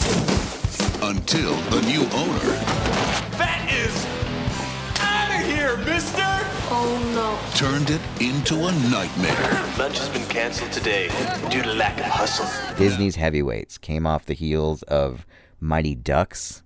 Until 1.03 1.55
the 1.71 1.83
new 1.83 2.03
owner 2.13 2.57
That 3.37 3.69
is 3.71 4.07
out 5.01 5.41
of 5.41 5.47
here, 5.47 5.77
mister! 5.79 6.23
Oh 6.73 6.99
no. 7.15 7.57
turned 7.59 7.91
it 7.91 8.01
into 8.23 8.55
a 8.67 8.73
nightmare. 8.91 9.65
Lunch 9.79 9.99
has 9.99 10.09
been 10.09 10.27
canceled 10.29 10.73
today 10.73 11.09
due 11.51 11.63
to 11.63 11.73
lack 11.75 11.99
of 11.99 12.07
hustle. 12.07 12.47
Disney's 12.77 13.17
Heavyweights 13.17 13.77
came 13.77 14.07
off 14.07 14.25
the 14.25 14.35
heels 14.35 14.83
of 14.85 15.27
Mighty 15.61 15.95
Ducks, 15.95 16.63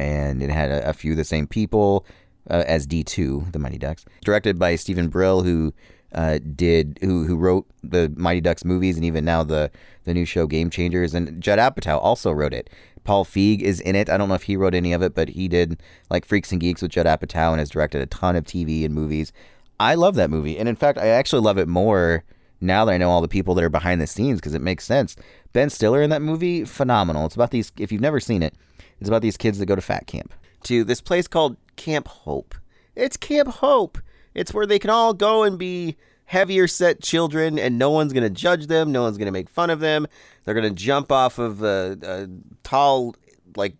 and 0.00 0.42
it 0.42 0.50
had 0.50 0.70
a, 0.70 0.88
a 0.88 0.92
few 0.92 1.12
of 1.12 1.16
the 1.16 1.24
same 1.24 1.46
people 1.46 2.06
uh, 2.48 2.64
as 2.66 2.86
D2, 2.86 3.52
the 3.52 3.58
Mighty 3.58 3.78
Ducks. 3.78 4.04
Directed 4.24 4.58
by 4.58 4.76
Steven 4.76 5.08
Brill, 5.08 5.42
who 5.42 5.74
uh, 6.14 6.38
did 6.56 6.98
who 7.02 7.24
who 7.24 7.36
wrote 7.36 7.66
the 7.82 8.12
Mighty 8.16 8.40
Ducks 8.40 8.64
movies, 8.64 8.96
and 8.96 9.04
even 9.04 9.24
now 9.24 9.44
the 9.44 9.70
the 10.04 10.14
new 10.14 10.24
show 10.24 10.46
Game 10.46 10.70
Changers. 10.70 11.14
And 11.14 11.40
Judd 11.40 11.58
Apatow 11.58 11.98
also 12.02 12.32
wrote 12.32 12.54
it. 12.54 12.70
Paul 13.04 13.24
Feig 13.24 13.60
is 13.60 13.80
in 13.80 13.94
it. 13.94 14.10
I 14.10 14.16
don't 14.16 14.28
know 14.28 14.34
if 14.34 14.44
he 14.44 14.56
wrote 14.56 14.74
any 14.74 14.92
of 14.92 15.02
it, 15.02 15.14
but 15.14 15.30
he 15.30 15.48
did 15.48 15.80
like 16.10 16.24
Freaks 16.24 16.52
and 16.52 16.60
Geeks 16.60 16.82
with 16.82 16.90
Judd 16.90 17.06
Apatow 17.06 17.50
and 17.50 17.58
has 17.58 17.70
directed 17.70 18.00
a 18.00 18.06
ton 18.06 18.36
of 18.36 18.44
TV 18.44 18.84
and 18.84 18.94
movies. 18.94 19.32
I 19.78 19.94
love 19.94 20.14
that 20.16 20.30
movie, 20.30 20.58
and 20.58 20.68
in 20.68 20.76
fact, 20.76 20.98
I 20.98 21.08
actually 21.08 21.42
love 21.42 21.58
it 21.58 21.68
more 21.68 22.24
now 22.60 22.84
that 22.84 22.92
I 22.92 22.98
know 22.98 23.08
all 23.10 23.22
the 23.22 23.28
people 23.28 23.54
that 23.54 23.64
are 23.64 23.70
behind 23.70 24.00
the 24.00 24.06
scenes 24.06 24.38
because 24.38 24.54
it 24.54 24.60
makes 24.60 24.84
sense. 24.84 25.16
Ben 25.52 25.70
Stiller 25.70 26.02
in 26.02 26.10
that 26.10 26.20
movie, 26.20 26.64
phenomenal. 26.64 27.26
It's 27.26 27.34
about 27.34 27.50
these. 27.50 27.72
If 27.78 27.90
you've 27.90 28.02
never 28.02 28.20
seen 28.20 28.42
it, 28.42 28.54
it's 29.00 29.08
about 29.08 29.22
these 29.22 29.36
kids 29.36 29.58
that 29.58 29.66
go 29.66 29.74
to 29.74 29.80
fat 29.80 30.06
camp 30.06 30.34
to 30.64 30.84
this 30.84 31.00
place 31.00 31.26
called 31.26 31.56
Camp 31.76 32.06
Hope. 32.06 32.54
It's 32.94 33.16
Camp 33.16 33.48
Hope. 33.48 33.98
It's 34.34 34.54
where 34.54 34.66
they 34.66 34.78
can 34.78 34.90
all 34.90 35.14
go 35.14 35.42
and 35.42 35.58
be 35.58 35.96
heavier 36.26 36.68
set 36.68 37.02
children, 37.02 37.58
and 37.58 37.78
no 37.78 37.90
one's 37.90 38.12
gonna 38.12 38.30
judge 38.30 38.66
them. 38.66 38.92
No 38.92 39.02
one's 39.02 39.18
gonna 39.18 39.32
make 39.32 39.48
fun 39.48 39.70
of 39.70 39.80
them. 39.80 40.06
They're 40.44 40.54
gonna 40.54 40.70
jump 40.70 41.10
off 41.10 41.38
of 41.38 41.62
a, 41.62 41.98
a 42.02 42.28
tall, 42.62 43.16
like 43.56 43.74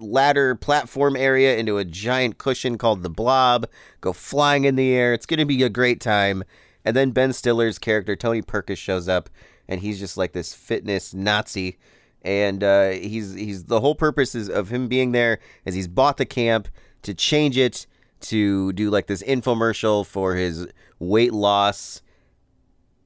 ladder 0.00 0.54
platform 0.54 1.16
area 1.16 1.56
into 1.56 1.78
a 1.78 1.84
giant 1.84 2.38
cushion 2.38 2.78
called 2.78 3.02
the 3.02 3.10
Blob, 3.10 3.66
go 4.00 4.12
flying 4.12 4.64
in 4.64 4.76
the 4.76 4.92
air. 4.92 5.14
It's 5.14 5.26
going 5.26 5.38
to 5.38 5.46
be 5.46 5.62
a 5.62 5.68
great 5.68 6.00
time. 6.00 6.44
And 6.84 6.96
then 6.96 7.10
Ben 7.10 7.32
Stiller's 7.32 7.78
character, 7.78 8.14
Tony 8.14 8.42
Perkis, 8.42 8.78
shows 8.78 9.08
up, 9.08 9.28
and 9.68 9.80
he's 9.80 9.98
just 9.98 10.16
like 10.16 10.32
this 10.32 10.54
fitness 10.54 11.12
Nazi. 11.12 11.78
And 12.22 12.64
uh, 12.64 12.90
he's 12.90 13.34
he's 13.34 13.64
the 13.64 13.80
whole 13.80 13.94
purpose 13.94 14.34
is 14.34 14.48
of 14.48 14.68
him 14.68 14.88
being 14.88 15.12
there 15.12 15.38
is 15.64 15.74
he's 15.74 15.88
bought 15.88 16.16
the 16.16 16.26
camp 16.26 16.68
to 17.02 17.14
change 17.14 17.56
it 17.56 17.86
to 18.20 18.72
do 18.72 18.90
like 18.90 19.06
this 19.06 19.22
infomercial 19.22 20.04
for 20.04 20.34
his 20.34 20.66
weight 20.98 21.32
loss 21.32 22.02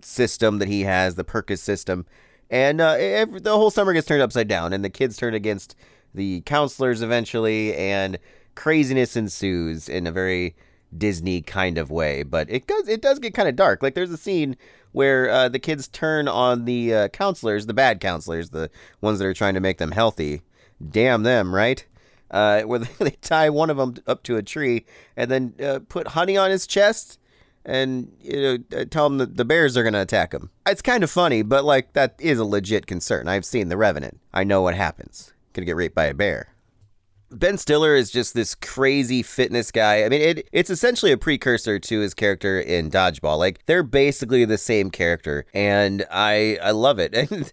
system 0.00 0.58
that 0.58 0.68
he 0.68 0.82
has, 0.82 1.16
the 1.16 1.24
Perkis 1.24 1.58
system. 1.58 2.06
And 2.48 2.80
uh, 2.80 2.96
every, 2.98 3.40
the 3.40 3.56
whole 3.56 3.70
summer 3.70 3.92
gets 3.92 4.06
turned 4.06 4.22
upside 4.22 4.48
down, 4.48 4.72
and 4.72 4.84
the 4.84 4.90
kids 4.90 5.16
turn 5.16 5.34
against 5.34 5.76
the 6.14 6.40
counselors 6.42 7.02
eventually, 7.02 7.74
and 7.76 8.18
craziness 8.54 9.16
ensues 9.16 9.88
in 9.88 10.06
a 10.06 10.12
very 10.12 10.56
Disney 10.96 11.40
kind 11.42 11.78
of 11.78 11.90
way. 11.90 12.22
But 12.22 12.50
it 12.50 12.66
does 12.66 12.88
it 12.88 13.02
does 13.02 13.18
get 13.18 13.34
kind 13.34 13.48
of 13.48 13.56
dark. 13.56 13.82
Like 13.82 13.94
there's 13.94 14.10
a 14.10 14.16
scene 14.16 14.56
where 14.92 15.30
uh, 15.30 15.48
the 15.48 15.58
kids 15.58 15.88
turn 15.88 16.28
on 16.28 16.64
the 16.64 16.94
uh, 16.94 17.08
counselors, 17.08 17.66
the 17.66 17.74
bad 17.74 18.00
counselors, 18.00 18.50
the 18.50 18.70
ones 19.00 19.18
that 19.18 19.26
are 19.26 19.34
trying 19.34 19.54
to 19.54 19.60
make 19.60 19.78
them 19.78 19.92
healthy. 19.92 20.42
Damn 20.86 21.22
them, 21.22 21.54
right? 21.54 21.84
Uh, 22.30 22.62
where 22.62 22.78
they, 22.98 23.10
tie 23.22 23.50
one 23.50 23.70
of 23.70 23.76
them 23.76 23.94
up 24.06 24.22
to 24.24 24.36
a 24.36 24.42
tree 24.42 24.86
and 25.16 25.30
then 25.30 25.54
uh, 25.62 25.80
put 25.88 26.08
honey 26.08 26.36
on 26.36 26.50
his 26.50 26.66
chest 26.66 27.18
and 27.64 28.12
you 28.20 28.40
know 28.40 28.78
uh, 28.78 28.84
tell 28.84 29.06
him 29.06 29.18
that 29.18 29.36
the 29.36 29.44
bears 29.44 29.76
are 29.76 29.82
going 29.82 29.92
to 29.94 30.00
attack 30.00 30.32
him. 30.32 30.50
It's 30.66 30.82
kind 30.82 31.04
of 31.04 31.10
funny, 31.10 31.42
but 31.42 31.64
like 31.64 31.92
that 31.92 32.14
is 32.18 32.38
a 32.38 32.44
legit 32.44 32.86
concern. 32.86 33.28
I've 33.28 33.44
seen 33.44 33.68
The 33.68 33.76
Revenant. 33.76 34.20
I 34.32 34.44
know 34.44 34.62
what 34.62 34.74
happens. 34.74 35.32
Gonna 35.52 35.66
get 35.66 35.76
raped 35.76 35.94
by 35.94 36.06
a 36.06 36.14
bear. 36.14 36.54
Ben 37.30 37.58
Stiller 37.58 37.94
is 37.94 38.10
just 38.10 38.34
this 38.34 38.54
crazy 38.54 39.22
fitness 39.22 39.70
guy. 39.70 40.04
I 40.04 40.08
mean, 40.08 40.20
it 40.20 40.48
it's 40.52 40.70
essentially 40.70 41.12
a 41.12 41.16
precursor 41.16 41.78
to 41.78 42.00
his 42.00 42.14
character 42.14 42.60
in 42.60 42.90
Dodgeball. 42.90 43.38
Like 43.38 43.64
they're 43.66 43.82
basically 43.82 44.44
the 44.44 44.58
same 44.58 44.90
character, 44.90 45.46
and 45.54 46.04
I 46.10 46.58
I 46.62 46.72
love 46.72 46.98
it. 46.98 47.14
And 47.30 47.52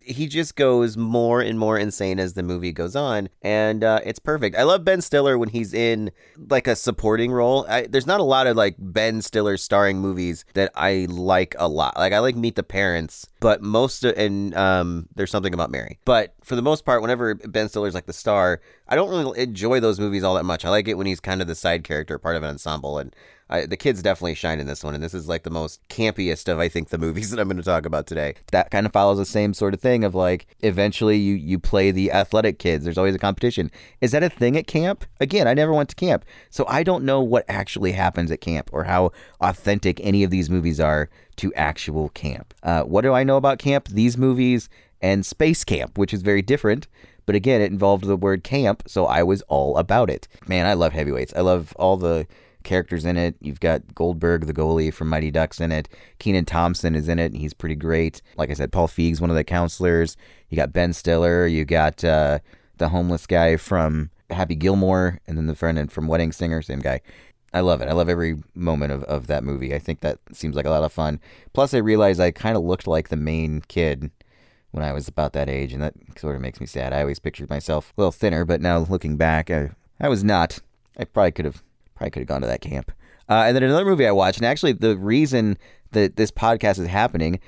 he 0.00 0.26
just 0.26 0.56
goes 0.56 0.96
more 0.96 1.40
and 1.40 1.58
more 1.58 1.78
insane 1.78 2.18
as 2.18 2.32
the 2.32 2.42
movie 2.42 2.72
goes 2.72 2.96
on, 2.96 3.28
and 3.42 3.84
uh, 3.84 4.00
it's 4.04 4.18
perfect. 4.18 4.56
I 4.56 4.62
love 4.62 4.84
Ben 4.84 5.00
Stiller 5.00 5.36
when 5.36 5.50
he's 5.50 5.74
in 5.74 6.10
like 6.48 6.66
a 6.66 6.74
supporting 6.74 7.30
role. 7.30 7.66
I, 7.68 7.86
there's 7.86 8.06
not 8.06 8.20
a 8.20 8.24
lot 8.24 8.46
of 8.46 8.56
like 8.56 8.76
Ben 8.78 9.20
Stiller 9.20 9.56
starring 9.56 9.98
movies 9.98 10.44
that 10.54 10.70
I 10.74 11.06
like 11.10 11.54
a 11.58 11.68
lot. 11.68 11.96
Like 11.96 12.12
I 12.12 12.20
like 12.20 12.36
Meet 12.36 12.56
the 12.56 12.62
Parents, 12.62 13.26
but 13.40 13.62
most 13.62 14.04
of, 14.04 14.16
and 14.16 14.54
um, 14.56 15.08
there's 15.14 15.30
something 15.30 15.52
about 15.52 15.70
Mary. 15.70 15.98
But 16.04 16.34
for 16.42 16.56
the 16.56 16.62
most 16.62 16.84
part, 16.84 17.02
whenever 17.02 17.34
Ben 17.34 17.68
Stiller's 17.68 17.94
like 17.94 18.06
the 18.06 18.12
star, 18.12 18.60
I 18.90 18.96
don't 18.96 19.08
really 19.08 19.40
enjoy 19.40 19.78
those 19.78 20.00
movies 20.00 20.24
all 20.24 20.34
that 20.34 20.44
much. 20.44 20.64
I 20.64 20.68
like 20.68 20.88
it 20.88 20.98
when 20.98 21.06
he's 21.06 21.20
kind 21.20 21.40
of 21.40 21.46
the 21.46 21.54
side 21.54 21.84
character, 21.84 22.18
part 22.18 22.36
of 22.36 22.42
an 22.42 22.50
ensemble, 22.50 22.98
and 22.98 23.14
I, 23.48 23.66
the 23.66 23.76
kids 23.76 24.02
definitely 24.02 24.34
shine 24.34 24.58
in 24.58 24.66
this 24.66 24.82
one. 24.82 24.94
And 24.94 25.02
this 25.02 25.14
is 25.14 25.28
like 25.28 25.44
the 25.44 25.50
most 25.50 25.80
campiest 25.88 26.48
of 26.48 26.58
I 26.58 26.68
think 26.68 26.88
the 26.88 26.98
movies 26.98 27.30
that 27.30 27.38
I'm 27.38 27.46
going 27.46 27.56
to 27.56 27.62
talk 27.62 27.86
about 27.86 28.08
today. 28.08 28.34
That 28.50 28.70
kind 28.72 28.86
of 28.86 28.92
follows 28.92 29.18
the 29.18 29.24
same 29.24 29.54
sort 29.54 29.74
of 29.74 29.80
thing 29.80 30.02
of 30.02 30.14
like 30.16 30.46
eventually 30.60 31.16
you 31.16 31.34
you 31.34 31.60
play 31.60 31.92
the 31.92 32.10
athletic 32.10 32.58
kids. 32.58 32.82
There's 32.82 32.98
always 32.98 33.14
a 33.14 33.18
competition. 33.18 33.70
Is 34.00 34.10
that 34.10 34.24
a 34.24 34.28
thing 34.28 34.56
at 34.56 34.66
camp? 34.66 35.04
Again, 35.20 35.46
I 35.46 35.54
never 35.54 35.72
went 35.72 35.88
to 35.90 35.96
camp, 35.96 36.24
so 36.48 36.64
I 36.68 36.82
don't 36.82 37.04
know 37.04 37.20
what 37.20 37.44
actually 37.48 37.92
happens 37.92 38.32
at 38.32 38.40
camp 38.40 38.70
or 38.72 38.84
how 38.84 39.12
authentic 39.40 40.00
any 40.00 40.24
of 40.24 40.30
these 40.30 40.50
movies 40.50 40.80
are 40.80 41.08
to 41.36 41.54
actual 41.54 42.08
camp. 42.08 42.54
Uh, 42.62 42.82
what 42.82 43.02
do 43.02 43.12
I 43.12 43.22
know 43.22 43.36
about 43.36 43.60
camp? 43.60 43.88
These 43.88 44.18
movies 44.18 44.68
and 45.00 45.24
Space 45.24 45.64
Camp, 45.64 45.96
which 45.96 46.12
is 46.12 46.22
very 46.22 46.42
different. 46.42 46.86
But 47.30 47.36
again, 47.36 47.60
it 47.60 47.70
involved 47.70 48.02
the 48.02 48.16
word 48.16 48.42
camp, 48.42 48.82
so 48.88 49.06
I 49.06 49.22
was 49.22 49.40
all 49.42 49.76
about 49.76 50.10
it. 50.10 50.26
Man, 50.48 50.66
I 50.66 50.72
love 50.72 50.92
heavyweights. 50.92 51.32
I 51.36 51.42
love 51.42 51.72
all 51.76 51.96
the 51.96 52.26
characters 52.64 53.04
in 53.04 53.16
it. 53.16 53.36
You've 53.40 53.60
got 53.60 53.94
Goldberg, 53.94 54.48
the 54.48 54.52
goalie 54.52 54.92
from 54.92 55.06
Mighty 55.06 55.30
Ducks, 55.30 55.60
in 55.60 55.70
it. 55.70 55.88
Kenan 56.18 56.44
Thompson 56.44 56.96
is 56.96 57.08
in 57.08 57.20
it, 57.20 57.26
and 57.26 57.40
he's 57.40 57.54
pretty 57.54 57.76
great. 57.76 58.20
Like 58.36 58.50
I 58.50 58.54
said, 58.54 58.72
Paul 58.72 58.88
Feig's 58.88 59.20
one 59.20 59.30
of 59.30 59.36
the 59.36 59.44
counselors. 59.44 60.16
You 60.48 60.56
got 60.56 60.72
Ben 60.72 60.92
Stiller. 60.92 61.46
You 61.46 61.64
got 61.64 62.02
uh, 62.02 62.40
the 62.78 62.88
homeless 62.88 63.28
guy 63.28 63.54
from 63.54 64.10
Happy 64.30 64.56
Gilmore, 64.56 65.20
and 65.28 65.38
then 65.38 65.46
the 65.46 65.54
friend 65.54 65.92
from 65.92 66.08
Wedding 66.08 66.32
Singer, 66.32 66.62
same 66.62 66.80
guy. 66.80 67.00
I 67.54 67.60
love 67.60 67.80
it. 67.80 67.88
I 67.88 67.92
love 67.92 68.08
every 68.08 68.42
moment 68.56 68.90
of, 68.90 69.04
of 69.04 69.28
that 69.28 69.44
movie. 69.44 69.72
I 69.72 69.78
think 69.78 70.00
that 70.00 70.18
seems 70.32 70.56
like 70.56 70.66
a 70.66 70.70
lot 70.70 70.82
of 70.82 70.92
fun. 70.92 71.20
Plus, 71.52 71.74
I 71.74 71.78
realized 71.78 72.18
I 72.18 72.32
kind 72.32 72.56
of 72.56 72.64
looked 72.64 72.88
like 72.88 73.08
the 73.08 73.14
main 73.14 73.60
kid 73.68 74.10
when 74.70 74.84
I 74.84 74.92
was 74.92 75.08
about 75.08 75.32
that 75.32 75.48
age, 75.48 75.72
and 75.72 75.82
that 75.82 75.94
sort 76.16 76.36
of 76.36 76.42
makes 76.42 76.60
me 76.60 76.66
sad. 76.66 76.92
I 76.92 77.00
always 77.00 77.18
pictured 77.18 77.50
myself 77.50 77.92
a 77.96 78.00
little 78.00 78.12
thinner, 78.12 78.44
but 78.44 78.60
now 78.60 78.78
looking 78.78 79.16
back, 79.16 79.50
I, 79.50 79.70
I 80.00 80.08
was 80.08 80.22
not. 80.22 80.60
I 80.98 81.04
probably 81.04 81.32
could 81.32 81.44
have 81.44 81.62
probably 81.94 82.10
could 82.10 82.20
have 82.20 82.28
gone 82.28 82.40
to 82.42 82.46
that 82.46 82.60
camp. 82.60 82.92
Uh, 83.28 83.44
and 83.46 83.54
then 83.54 83.62
another 83.62 83.84
movie 83.84 84.06
I 84.06 84.12
watched, 84.12 84.38
and 84.38 84.46
actually 84.46 84.72
the 84.72 84.96
reason 84.96 85.56
that 85.92 86.16
this 86.16 86.30
podcast 86.30 86.78
is 86.78 86.88
happening, 86.88 87.40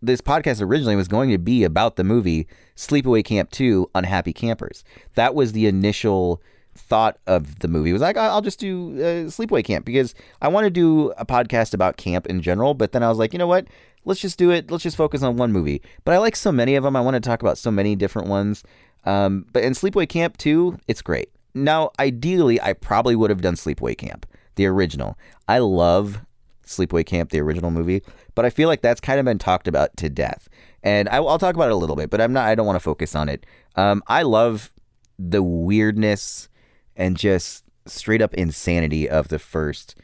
this 0.00 0.20
podcast 0.20 0.62
originally 0.62 0.96
was 0.96 1.08
going 1.08 1.30
to 1.30 1.38
be 1.38 1.64
about 1.64 1.96
the 1.96 2.04
movie 2.04 2.46
Sleepaway 2.76 3.24
Camp 3.24 3.50
2 3.50 3.90
Unhappy 3.94 4.32
Campers. 4.32 4.84
That 5.14 5.34
was 5.34 5.52
the 5.52 5.66
initial 5.66 6.40
thought 6.78 7.18
of 7.26 7.60
the 7.60 7.68
movie. 7.68 7.92
Was 7.92 8.02
like, 8.02 8.16
I'll 8.16 8.42
just 8.42 8.58
do 8.58 8.92
uh, 8.94 9.30
Sleepaway 9.30 9.64
Camp 9.64 9.84
because 9.84 10.14
I 10.42 10.48
want 10.48 10.64
to 10.64 10.70
do 10.70 11.12
a 11.18 11.26
podcast 11.26 11.74
about 11.74 11.96
camp 11.96 12.26
in 12.26 12.40
general. 12.42 12.74
But 12.74 12.92
then 12.92 13.02
I 13.02 13.08
was 13.08 13.18
like, 13.18 13.32
you 13.32 13.38
know 13.38 13.46
what? 13.46 13.66
Let's 14.04 14.20
just 14.20 14.38
do 14.38 14.50
it. 14.50 14.70
Let's 14.70 14.84
just 14.84 14.96
focus 14.96 15.22
on 15.22 15.36
one 15.36 15.52
movie. 15.52 15.82
But 16.04 16.14
I 16.14 16.18
like 16.18 16.36
so 16.36 16.52
many 16.52 16.76
of 16.76 16.84
them. 16.84 16.94
I 16.96 17.00
want 17.00 17.14
to 17.14 17.20
talk 17.20 17.42
about 17.42 17.58
so 17.58 17.70
many 17.70 17.96
different 17.96 18.28
ones. 18.28 18.62
Um, 19.04 19.46
but 19.52 19.62
in 19.64 19.72
Sleepaway 19.72 20.08
Camp 20.08 20.36
2, 20.36 20.78
it's 20.88 21.02
great. 21.02 21.30
Now, 21.54 21.90
ideally, 21.98 22.60
I 22.60 22.74
probably 22.74 23.16
would 23.16 23.30
have 23.30 23.40
done 23.40 23.54
Sleepaway 23.54 23.96
Camp, 23.96 24.26
the 24.56 24.66
original. 24.66 25.16
I 25.48 25.58
love 25.58 26.20
Sleepaway 26.66 27.06
Camp, 27.06 27.30
the 27.30 27.40
original 27.40 27.70
movie, 27.70 28.02
but 28.34 28.44
I 28.44 28.50
feel 28.50 28.68
like 28.68 28.82
that's 28.82 29.00
kind 29.00 29.18
of 29.18 29.24
been 29.24 29.38
talked 29.38 29.68
about 29.68 29.96
to 29.98 30.10
death. 30.10 30.48
And 30.82 31.08
I, 31.08 31.20
will 31.20 31.38
talk 31.38 31.54
about 31.54 31.68
it 31.68 31.72
a 31.72 31.76
little 31.76 31.96
bit, 31.96 32.10
but 32.10 32.20
I'm 32.20 32.32
not. 32.32 32.46
I 32.46 32.54
don't 32.54 32.66
want 32.66 32.76
to 32.76 32.80
focus 32.80 33.14
on 33.14 33.28
it. 33.28 33.46
Um, 33.76 34.02
I 34.06 34.22
love 34.22 34.72
the 35.18 35.42
weirdness 35.42 36.48
and 36.96 37.16
just 37.16 37.64
straight 37.86 38.22
up 38.22 38.34
insanity 38.34 39.08
of 39.08 39.28
the 39.28 39.38
first 39.38 39.94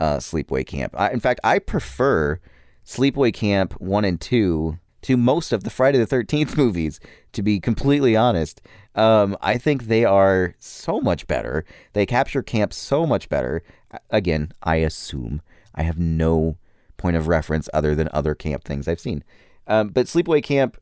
uh, 0.00 0.16
Sleepaway 0.16 0.66
Camp. 0.66 0.94
I, 0.96 1.10
in 1.10 1.20
fact, 1.20 1.40
I 1.44 1.58
prefer 1.58 2.40
Sleepaway 2.84 3.32
Camp 3.32 3.74
one 3.80 4.04
and 4.04 4.20
two 4.20 4.78
to 5.02 5.16
most 5.16 5.52
of 5.52 5.64
the 5.64 5.70
Friday 5.70 5.98
the 5.98 6.06
Thirteenth 6.06 6.56
movies. 6.58 7.00
To 7.32 7.42
be 7.42 7.60
completely 7.60 8.16
honest, 8.16 8.62
um, 8.94 9.36
I 9.42 9.58
think 9.58 9.84
they 9.84 10.04
are 10.04 10.54
so 10.58 11.00
much 11.00 11.26
better. 11.26 11.66
They 11.92 12.06
capture 12.06 12.42
camp 12.42 12.72
so 12.72 13.06
much 13.06 13.28
better. 13.28 13.62
Again, 14.08 14.52
I 14.62 14.76
assume 14.76 15.42
I 15.74 15.82
have 15.82 15.98
no 15.98 16.56
point 16.96 17.16
of 17.16 17.28
reference 17.28 17.68
other 17.74 17.94
than 17.94 18.08
other 18.12 18.34
camp 18.34 18.64
things 18.64 18.88
I've 18.88 19.00
seen. 19.00 19.22
Um, 19.66 19.88
but 19.88 20.06
Sleepaway 20.06 20.42
Camp 20.42 20.78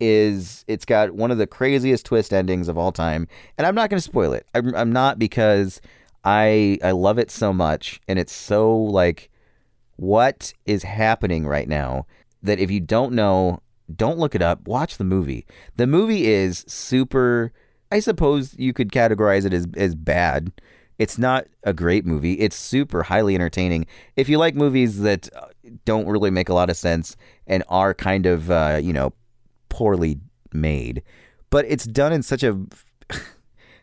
is 0.00 0.64
it's 0.68 0.84
got 0.84 1.12
one 1.12 1.30
of 1.30 1.38
the 1.38 1.46
craziest 1.46 2.06
twist 2.06 2.32
endings 2.32 2.68
of 2.68 2.78
all 2.78 2.92
time, 2.92 3.26
and 3.56 3.66
I'm 3.66 3.74
not 3.74 3.90
going 3.90 3.98
to 3.98 4.02
spoil 4.02 4.32
it. 4.32 4.46
I'm, 4.54 4.74
I'm 4.74 4.92
not 4.92 5.18
because 5.18 5.80
I 6.24 6.78
I 6.82 6.90
love 6.92 7.18
it 7.18 7.30
so 7.30 7.52
much, 7.52 8.00
and 8.08 8.18
it's 8.18 8.32
so 8.32 8.76
like 8.76 9.30
what 9.96 10.52
is 10.64 10.84
happening 10.84 11.46
right 11.46 11.68
now 11.68 12.06
that 12.42 12.60
if 12.60 12.70
you 12.70 12.80
don't 12.80 13.12
know, 13.12 13.60
don't 13.94 14.18
look 14.18 14.34
it 14.34 14.42
up. 14.42 14.66
Watch 14.66 14.96
the 14.96 15.04
movie. 15.04 15.46
The 15.76 15.86
movie 15.86 16.26
is 16.26 16.64
super. 16.68 17.52
I 17.90 18.00
suppose 18.00 18.54
you 18.58 18.72
could 18.72 18.92
categorize 18.92 19.44
it 19.44 19.52
as 19.54 19.66
as 19.76 19.94
bad. 19.94 20.52
It's 20.98 21.16
not 21.16 21.46
a 21.62 21.72
great 21.72 22.04
movie. 22.04 22.34
It's 22.40 22.56
super 22.56 23.04
highly 23.04 23.34
entertaining. 23.36 23.86
If 24.16 24.28
you 24.28 24.36
like 24.36 24.56
movies 24.56 25.00
that 25.00 25.28
uh, 25.34 25.46
don't 25.84 26.08
really 26.08 26.30
make 26.30 26.48
a 26.48 26.54
lot 26.54 26.70
of 26.70 26.76
sense 26.76 27.16
and 27.46 27.62
are 27.68 27.94
kind 27.94 28.26
of 28.26 28.50
uh, 28.50 28.80
you 28.82 28.92
know 28.92 29.12
poorly 29.68 30.20
made, 30.52 31.02
but 31.50 31.64
it's 31.68 31.84
done 31.84 32.12
in 32.12 32.22
such 32.22 32.42
a 32.42 32.58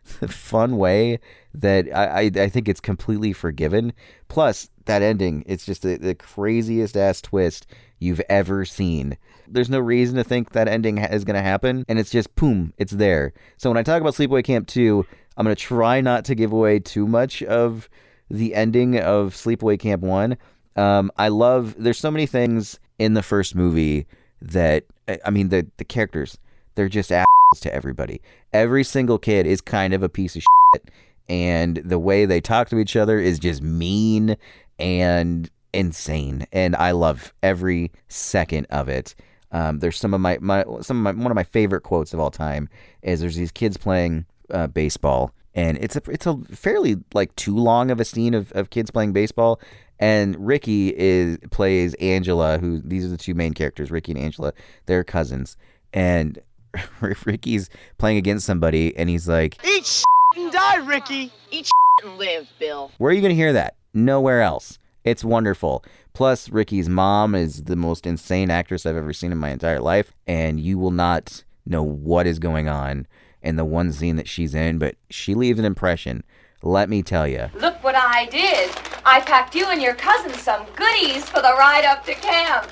fun 0.28 0.78
way 0.78 1.20
that 1.54 1.88
I, 1.94 2.06
I, 2.06 2.32
I 2.44 2.50
think 2.50 2.68
it's 2.68 2.80
completely 2.80 3.34
forgiven. 3.34 3.94
Plus, 4.28 4.70
that 4.86 5.02
ending, 5.02 5.44
it's 5.48 5.66
just 5.66 5.82
the, 5.82 5.98
the 5.98 6.16
craziest 6.16 6.96
ass 6.96 7.22
twist 7.22 7.68
you've 8.00 8.22
ever 8.30 8.66
seen. 8.66 9.18
There's 9.48 9.70
no 9.70 9.80
reason 9.80 10.18
to 10.18 10.24
think 10.24 10.52
that 10.52 10.68
ending 10.68 10.98
ha- 10.98 11.08
is 11.12 11.24
going 11.24 11.36
to 11.36 11.42
happen, 11.42 11.86
and 11.88 12.00
it's 12.00 12.12
just 12.12 12.36
boom, 12.36 12.74
it's 12.78 12.92
there. 12.92 13.34
So 13.58 13.70
when 13.70 13.78
I 13.78 13.84
talk 13.84 14.02
about 14.02 14.14
Sleepaway 14.14 14.44
Camp 14.44 14.68
2, 14.68 15.06
I'm 15.38 15.46
going 15.46 15.56
to 15.56 15.62
try 15.62 16.02
not 16.02 16.26
to 16.26 16.36
give 16.36 16.52
away 16.52 16.80
too 16.80 17.08
much 17.08 17.44
of 17.44 17.90
the 18.30 18.56
ending 18.56 19.00
of 19.00 19.34
Sleepaway 19.34 19.80
Camp 19.80 20.02
1. 20.02 20.38
Um, 20.76 21.12
I 21.18 21.30
love, 21.30 21.76
there's 21.78 22.00
so 22.00 22.12
many 22.12 22.26
things 22.26 22.80
in 23.00 23.14
the 23.14 23.24
first 23.24 23.56
movie 23.56 24.08
that, 24.42 24.86
I- 25.08 25.30
mean, 25.30 25.50
the, 25.50 25.68
the 25.78 25.84
characters, 25.86 26.38
they're 26.76 26.90
just 26.90 27.12
assholes 27.12 27.60
to 27.62 27.74
everybody. 27.74 28.22
Every 28.54 28.84
single 28.84 29.18
kid 29.18 29.46
is 29.46 29.62
kind 29.62 29.94
of 29.94 30.04
a 30.04 30.10
piece 30.10 30.36
of 30.36 30.44
shit, 30.74 30.92
and 31.30 31.78
the 31.78 32.00
way 32.00 32.26
they 32.26 32.42
talk 32.42 32.70
to 32.70 32.80
each 32.80 32.96
other 32.96 33.20
is 33.20 33.40
just 33.40 33.62
mean 33.62 34.38
and 34.80 35.50
insane. 35.74 36.46
And 36.52 36.76
I 36.76 36.92
love 36.92 37.34
every 37.44 37.92
second 38.08 38.68
of 38.70 38.90
it. 38.90 39.16
Um, 39.52 39.80
there's 39.80 39.98
some 39.98 40.14
of 40.14 40.22
my, 40.22 40.38
my 40.42 40.66
some 40.82 41.06
of 41.06 41.16
my 41.16 41.24
one 41.24 41.32
of 41.32 41.36
my 41.36 41.44
favorite 41.44 41.82
quotes 41.82 42.14
of 42.14 42.20
all 42.20 42.32
time 42.32 42.68
is 43.04 43.22
there's 43.22 43.38
these 43.38 43.52
kids 43.52 43.78
playing 43.78 44.26
uh, 44.52 44.68
baseball 44.68 45.32
and 45.54 45.78
it's 45.80 45.96
a 45.96 46.02
it's 46.10 46.26
a 46.26 46.38
fairly 46.52 46.98
like 47.14 47.34
too 47.36 47.56
long 47.56 47.90
of 47.90 48.00
a 48.00 48.06
scene 48.06 48.34
of, 48.34 48.52
of 48.52 48.70
kids 48.70 48.92
playing 48.92 49.14
baseball 49.14 49.60
and 50.00 50.36
Ricky 50.46 50.96
is 50.96 51.38
plays 51.52 51.94
Angela 51.96 52.58
who 52.60 52.82
these 52.82 53.06
are 53.06 53.10
the 53.10 53.18
two 53.18 53.34
main 53.34 53.54
characters 53.54 53.92
Ricky 53.92 54.12
and 54.12 54.22
Angela 54.22 54.54
they're 54.86 55.04
cousins 55.04 55.58
and 55.94 56.40
Ricky's 57.26 57.70
playing 57.98 58.18
against 58.18 58.46
somebody 58.46 58.96
and 58.98 59.10
he's 59.10 59.28
like 59.28 59.58
Eat 59.66 59.86
shit 59.86 60.06
and 60.36 60.52
die, 60.52 60.78
Ricky. 60.78 61.32
Eat 61.52 61.66
shit 61.66 62.06
and 62.10 62.18
live, 62.18 62.48
Bill. 62.60 62.92
where 62.98 63.12
are 63.12 63.14
you 63.14 63.22
going 63.22 63.30
to 63.30 63.36
hear 63.36 63.54
that? 63.54 63.76
Nowhere 63.94 64.42
else. 64.42 64.80
It's 65.04 65.24
wonderful. 65.24 65.84
Plus, 66.14 66.50
Ricky's 66.50 66.90
mom 66.90 67.36
is 67.36 67.64
the 67.64 67.76
most 67.76 68.06
insane 68.06 68.50
actress 68.50 68.86
I've 68.86 68.96
ever 68.96 69.14
seen 69.14 69.32
in 69.32 69.38
my 69.38 69.52
entire 69.52 69.80
life, 69.80 70.12
and 70.28 70.60
you 70.60 70.78
will 70.78 70.92
not 70.92 71.44
know 71.66 71.84
what 71.84 72.28
is 72.28 72.40
going 72.40 72.68
on 72.68 73.08
in 73.42 73.56
the 73.56 73.66
one 73.66 73.92
scene 73.92 74.16
that 74.16 74.28
she's 74.28 74.56
in, 74.56 74.78
but 74.80 74.96
she 75.10 75.36
leaves 75.36 75.60
an 75.60 75.66
impression. 75.66 76.24
Let 76.66 76.90
me 76.90 77.04
tell 77.04 77.28
you. 77.28 77.52
Look 77.54 77.84
what 77.84 77.94
I 77.94 78.26
did. 78.26 78.72
I 79.06 79.22
packed 79.22 79.54
you 79.54 79.68
and 79.68 79.80
your 79.80 79.94
cousin 79.94 80.34
some 80.34 80.66
goodies 80.76 81.30
for 81.30 81.40
the 81.40 81.54
ride 81.54 81.86
up 81.86 82.04
to 82.08 82.16
camp. 82.16 82.66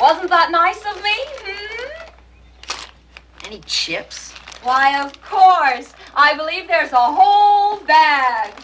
Wasn't 0.00 0.30
that 0.30 0.50
nice 0.50 0.78
of 0.78 0.96
me? 1.02 1.12
Hmm? 1.44 2.10
Any 3.44 3.60
chips? 3.66 4.32
Why, 4.62 4.98
of 5.04 5.20
course. 5.20 5.92
I 6.16 6.34
believe 6.34 6.68
there's 6.68 6.92
a 6.92 6.96
whole 6.96 7.80
bag. 7.80 8.54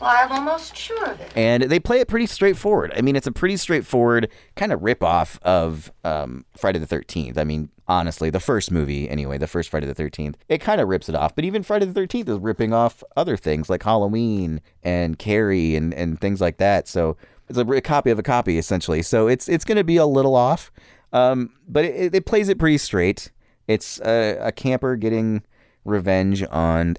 Well, 0.00 0.10
I'm 0.16 0.30
almost 0.30 0.76
sure 0.76 1.10
of 1.10 1.20
it. 1.20 1.32
and 1.36 1.64
they 1.64 1.80
play 1.80 2.00
it 2.00 2.08
pretty 2.08 2.26
straightforward. 2.26 2.92
I 2.96 3.00
mean, 3.00 3.16
it's 3.16 3.26
a 3.26 3.32
pretty 3.32 3.56
straightforward 3.56 4.28
kind 4.56 4.72
of 4.72 4.82
rip 4.82 5.02
off 5.02 5.38
of 5.42 5.90
um, 6.04 6.44
Friday 6.56 6.78
the 6.78 6.86
Thirteenth. 6.86 7.36
I 7.36 7.44
mean, 7.44 7.70
honestly, 7.88 8.30
the 8.30 8.40
first 8.40 8.70
movie 8.70 9.08
anyway, 9.10 9.38
the 9.38 9.46
first 9.48 9.70
Friday 9.70 9.86
the 9.86 9.94
Thirteenth, 9.94 10.36
it 10.48 10.58
kind 10.60 10.80
of 10.80 10.88
rips 10.88 11.08
it 11.08 11.14
off. 11.14 11.34
But 11.34 11.44
even 11.44 11.62
Friday 11.62 11.86
the 11.86 11.92
Thirteenth 11.92 12.28
is 12.28 12.38
ripping 12.38 12.72
off 12.72 13.02
other 13.16 13.36
things 13.36 13.68
like 13.68 13.82
Halloween 13.82 14.60
and 14.84 15.18
Carrie 15.18 15.74
and 15.74 15.92
and 15.94 16.20
things 16.20 16.40
like 16.40 16.58
that. 16.58 16.86
So 16.86 17.16
it's 17.48 17.58
a, 17.58 17.66
a 17.66 17.80
copy 17.80 18.10
of 18.10 18.18
a 18.18 18.22
copy 18.22 18.56
essentially. 18.58 19.02
So 19.02 19.26
it's 19.26 19.48
it's 19.48 19.64
going 19.64 19.78
to 19.78 19.84
be 19.84 19.96
a 19.96 20.06
little 20.06 20.36
off, 20.36 20.70
um, 21.12 21.50
but 21.68 21.84
it, 21.84 22.14
it 22.14 22.24
plays 22.26 22.48
it 22.48 22.58
pretty 22.58 22.78
straight. 22.78 23.30
It's 23.66 24.00
a, 24.00 24.38
a 24.40 24.52
camper 24.52 24.96
getting 24.96 25.42
revenge 25.84 26.44
on 26.50 26.96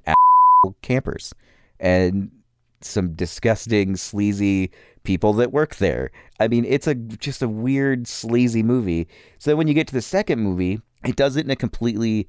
campers 0.81 1.33
and 1.79 2.31
some 2.81 3.13
disgusting, 3.13 3.95
sleazy 3.95 4.71
people 5.03 5.33
that 5.33 5.51
work 5.51 5.75
there. 5.77 6.11
I 6.39 6.47
mean, 6.47 6.65
it's 6.65 6.87
a 6.87 6.95
just 6.95 7.41
a 7.41 7.47
weird, 7.47 8.07
sleazy 8.07 8.63
movie. 8.63 9.07
So 9.37 9.55
when 9.55 9.67
you 9.67 9.73
get 9.73 9.87
to 9.87 9.93
the 9.93 10.01
second 10.01 10.39
movie, 10.39 10.81
it 11.05 11.15
does 11.15 11.35
it 11.35 11.45
in 11.45 11.51
a 11.51 11.55
completely 11.55 12.27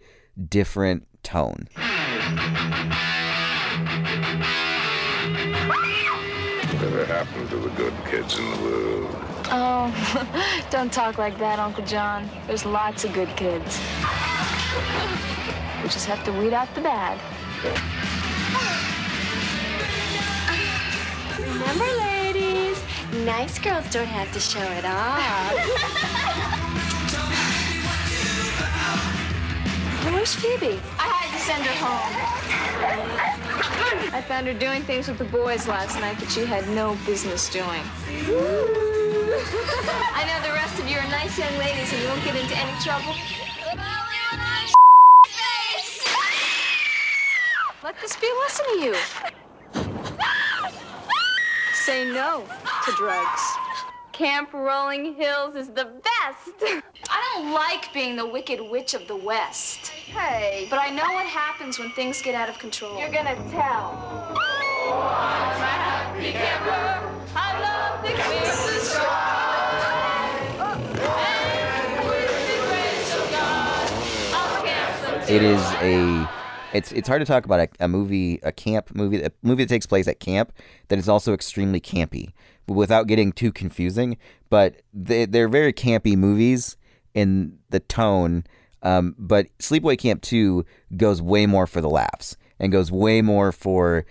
different 0.49 1.07
tone. 1.23 1.69
Whatever 6.73 7.05
happened 7.05 7.51
to 7.51 7.57
the 7.57 7.71
good 7.71 7.95
kids 8.07 8.39
in 8.39 8.51
the 8.51 8.57
world? 8.63 9.17
Oh, 9.53 10.67
don't 10.71 10.93
talk 10.93 11.19
like 11.19 11.39
that, 11.39 11.59
Uncle 11.59 11.85
John. 11.85 12.31
There's 12.47 12.65
lots 12.65 13.05
of 13.05 13.13
good 13.13 13.29
kids. 13.37 13.79
We 15.83 15.89
just 15.89 16.07
have 16.07 16.23
to 16.25 16.33
weed 16.33 16.53
out 16.53 16.73
the 16.75 16.81
bad. 16.81 17.19
Remember, 21.61 21.85
ladies, 21.99 22.83
nice 23.27 23.59
girls 23.59 23.85
don't 23.93 24.07
have 24.07 24.33
to 24.33 24.41
show 24.41 24.63
it 24.63 24.85
off. 24.87 25.21
Where's 30.11 30.35
Phoebe? 30.35 30.81
I 30.99 31.07
had 31.07 31.29
to 31.37 31.41
send 31.45 31.63
her 31.67 31.77
home. 31.85 32.17
I 34.15 34.23
found 34.23 34.47
her 34.47 34.55
doing 34.55 34.83
things 34.85 35.07
with 35.09 35.19
the 35.19 35.27
boys 35.27 35.69
last 35.69 36.01
night 36.01 36.19
that 36.21 36.31
she 36.31 36.47
had 36.47 36.67
no 36.71 36.97
business 37.05 37.51
doing. 37.51 37.83
I 40.17 40.25
know 40.25 40.41
the 40.49 40.55
rest 40.55 40.79
of 40.81 40.89
you 40.89 40.97
are 40.97 41.09
nice 41.11 41.39
young 41.39 41.55
ladies 41.59 41.93
and 41.93 42.01
you 42.01 42.09
won't 42.09 42.25
get 42.25 42.37
into 42.37 42.57
any 42.57 42.73
trouble. 42.81 43.15
Let 47.83 48.01
this 48.01 48.17
be 48.17 48.31
a 48.31 48.35
lesson 48.41 48.65
to 48.65 48.79
you. 48.79 48.97
Say 51.91 52.05
no 52.05 52.45
to 52.85 52.93
drugs. 52.93 53.43
Camp 54.13 54.53
Rolling 54.53 55.13
Hills 55.17 55.57
is 55.57 55.71
the 55.71 55.87
best. 55.87 56.85
I 57.11 57.35
don't 57.35 57.51
like 57.53 57.93
being 57.93 58.15
the 58.15 58.25
wicked 58.25 58.61
witch 58.61 58.95
of 58.95 59.09
the 59.09 59.17
West. 59.17 59.89
Hey. 59.89 60.69
But 60.71 60.79
I 60.79 60.91
know 60.91 61.03
what 61.13 61.27
happens 61.27 61.81
when 61.81 61.91
things 61.91 62.23
get 62.23 62.37
out 62.37 62.49
of 62.49 62.61
control. 62.61 62.97
You're 62.97 63.11
gonna 63.11 63.35
tell. 63.51 63.99
I 67.35 67.59
love 67.61 68.05
the 68.05 68.13
Christmas 68.13 68.97
It 75.29 75.43
is 75.43 75.61
a 75.81 76.40
it's 76.73 76.93
it's 76.93 77.09
hard 77.09 77.21
to 77.21 77.27
talk 77.27 77.45
about 77.45 77.61
a, 77.61 77.69
a 77.81 77.89
movie, 77.89 78.39
a 78.43 78.53
camp 78.53 78.95
movie, 78.95 79.23
a 79.23 79.31
movie 79.43 79.65
that 79.65 79.69
takes 79.69 79.87
place 79.87 80.09
at 80.09 80.21
camp 80.21 80.53
that 80.89 80.99
is 80.99 81.09
also 81.09 81.33
extremely 81.35 81.81
campy, 81.81 82.33
without 82.67 83.07
getting 83.07 83.33
too 83.33 83.53
confusing. 83.53 84.17
But 84.49 84.83
they, 84.93 85.27
they're 85.27 85.49
very 85.49 85.73
campy 85.73 86.17
movies 86.17 86.77
in 87.15 87.59
the 87.71 87.81
tone. 87.81 88.45
Um, 88.83 89.15
but 89.19 89.47
Sleepaway 89.59 89.99
Camp 89.99 90.23
Two 90.23 90.65
goes 90.97 91.21
way 91.21 91.47
more 91.47 91.67
for 91.67 91.81
the 91.81 91.91
laughs 91.91 92.37
and 92.59 92.73
goes 92.73 92.93
way 92.93 93.23
more 93.23 93.53
for 93.53 94.05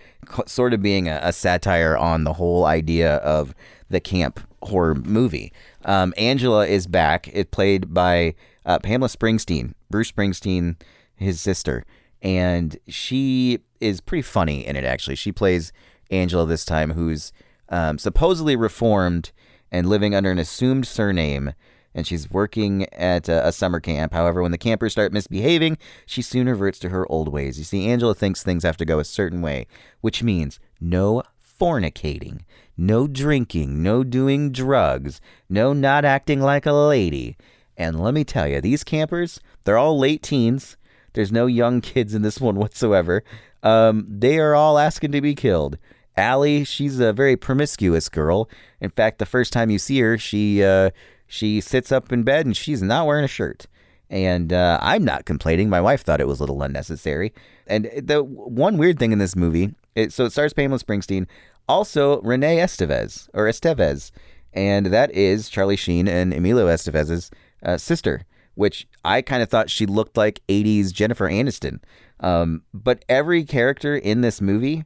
sort 0.46 0.74
of 0.74 0.82
being 0.82 1.08
a, 1.08 1.20
a 1.22 1.32
satire 1.32 1.96
on 1.96 2.24
the 2.24 2.34
whole 2.34 2.64
idea 2.64 3.16
of 3.16 3.54
the 3.88 4.00
camp 4.00 4.40
horror 4.62 4.94
movie. 4.94 5.52
Um, 5.84 6.12
Angela 6.16 6.66
is 6.66 6.86
back. 6.86 7.28
It 7.32 7.50
played 7.50 7.94
by 7.94 8.34
uh, 8.66 8.78
Pamela 8.78 9.08
Springsteen, 9.08 9.74
Bruce 9.90 10.12
Springsteen, 10.12 10.76
his 11.16 11.40
sister, 11.40 11.84
and 12.22 12.78
she 12.88 13.60
is 13.80 14.00
pretty 14.00 14.22
funny 14.22 14.66
in 14.66 14.76
it. 14.76 14.84
Actually, 14.84 15.16
she 15.16 15.32
plays 15.32 15.72
Angela 16.10 16.46
this 16.46 16.64
time, 16.64 16.92
who's 16.92 17.32
um, 17.68 17.98
supposedly 17.98 18.56
reformed 18.56 19.32
and 19.70 19.88
living 19.88 20.14
under 20.14 20.30
an 20.30 20.38
assumed 20.38 20.86
surname. 20.86 21.52
And 21.92 22.06
she's 22.06 22.30
working 22.30 22.86
at 22.92 23.28
a, 23.28 23.48
a 23.48 23.52
summer 23.52 23.80
camp. 23.80 24.12
However, 24.12 24.42
when 24.42 24.52
the 24.52 24.58
campers 24.58 24.92
start 24.92 25.12
misbehaving, 25.12 25.76
she 26.06 26.22
soon 26.22 26.48
reverts 26.48 26.78
to 26.80 26.90
her 26.90 27.10
old 27.10 27.28
ways. 27.28 27.58
You 27.58 27.64
see, 27.64 27.88
Angela 27.88 28.14
thinks 28.14 28.44
things 28.44 28.62
have 28.62 28.76
to 28.76 28.84
go 28.84 29.00
a 29.00 29.04
certain 29.04 29.42
way, 29.42 29.66
which 30.00 30.22
means 30.22 30.60
no 30.80 31.24
fornicating, 31.60 32.42
no 32.76 33.08
drinking, 33.08 33.82
no 33.82 34.04
doing 34.04 34.52
drugs, 34.52 35.20
no 35.48 35.72
not 35.72 36.04
acting 36.04 36.40
like 36.40 36.64
a 36.64 36.72
lady. 36.72 37.36
And 37.76 37.98
let 37.98 38.14
me 38.14 38.24
tell 38.24 38.46
you, 38.46 38.60
these 38.60 38.84
campers, 38.84 39.40
they're 39.64 39.78
all 39.78 39.98
late 39.98 40.22
teens. 40.22 40.76
There's 41.12 41.32
no 41.32 41.46
young 41.46 41.80
kids 41.80 42.14
in 42.14 42.22
this 42.22 42.40
one 42.40 42.56
whatsoever. 42.56 43.24
Um, 43.62 44.06
they 44.08 44.38
are 44.38 44.54
all 44.54 44.78
asking 44.78 45.12
to 45.12 45.20
be 45.20 45.34
killed. 45.34 45.78
Allie, 46.16 46.64
she's 46.64 46.98
a 47.00 47.12
very 47.12 47.36
promiscuous 47.36 48.08
girl. 48.08 48.48
In 48.80 48.90
fact, 48.90 49.18
the 49.18 49.26
first 49.26 49.52
time 49.52 49.70
you 49.70 49.78
see 49.78 50.00
her, 50.00 50.18
she 50.18 50.62
uh, 50.62 50.90
she 51.26 51.60
sits 51.60 51.92
up 51.92 52.12
in 52.12 52.24
bed 52.24 52.46
and 52.46 52.56
she's 52.56 52.82
not 52.82 53.06
wearing 53.06 53.24
a 53.24 53.28
shirt. 53.28 53.66
And 54.10 54.52
uh, 54.52 54.78
I'm 54.82 55.04
not 55.04 55.24
complaining. 55.24 55.70
My 55.70 55.80
wife 55.80 56.02
thought 56.02 56.20
it 56.20 56.26
was 56.26 56.40
a 56.40 56.42
little 56.42 56.62
unnecessary. 56.62 57.32
And 57.66 57.88
the 57.96 58.24
one 58.24 58.76
weird 58.76 58.98
thing 58.98 59.12
in 59.12 59.20
this 59.20 59.36
movie, 59.36 59.74
it, 59.94 60.12
so 60.12 60.24
it 60.24 60.32
stars 60.32 60.52
Pamela 60.52 60.80
Springsteen, 60.80 61.26
also 61.68 62.20
Renee 62.22 62.56
Estevez 62.56 63.28
or 63.32 63.44
Estevez, 63.44 64.10
and 64.52 64.86
that 64.86 65.12
is 65.12 65.48
Charlie 65.48 65.76
Sheen 65.76 66.08
and 66.08 66.34
Emilio 66.34 66.66
Estevez's 66.66 67.30
uh, 67.62 67.76
sister, 67.76 68.22
which 68.54 68.86
I 69.04 69.22
kind 69.22 69.42
of 69.42 69.48
thought 69.48 69.70
she 69.70 69.86
looked 69.86 70.16
like 70.16 70.40
80s 70.48 70.92
Jennifer 70.92 71.28
Aniston. 71.28 71.80
Um, 72.20 72.62
but 72.74 73.04
every 73.08 73.44
character 73.44 73.96
in 73.96 74.20
this 74.20 74.40
movie 74.40 74.84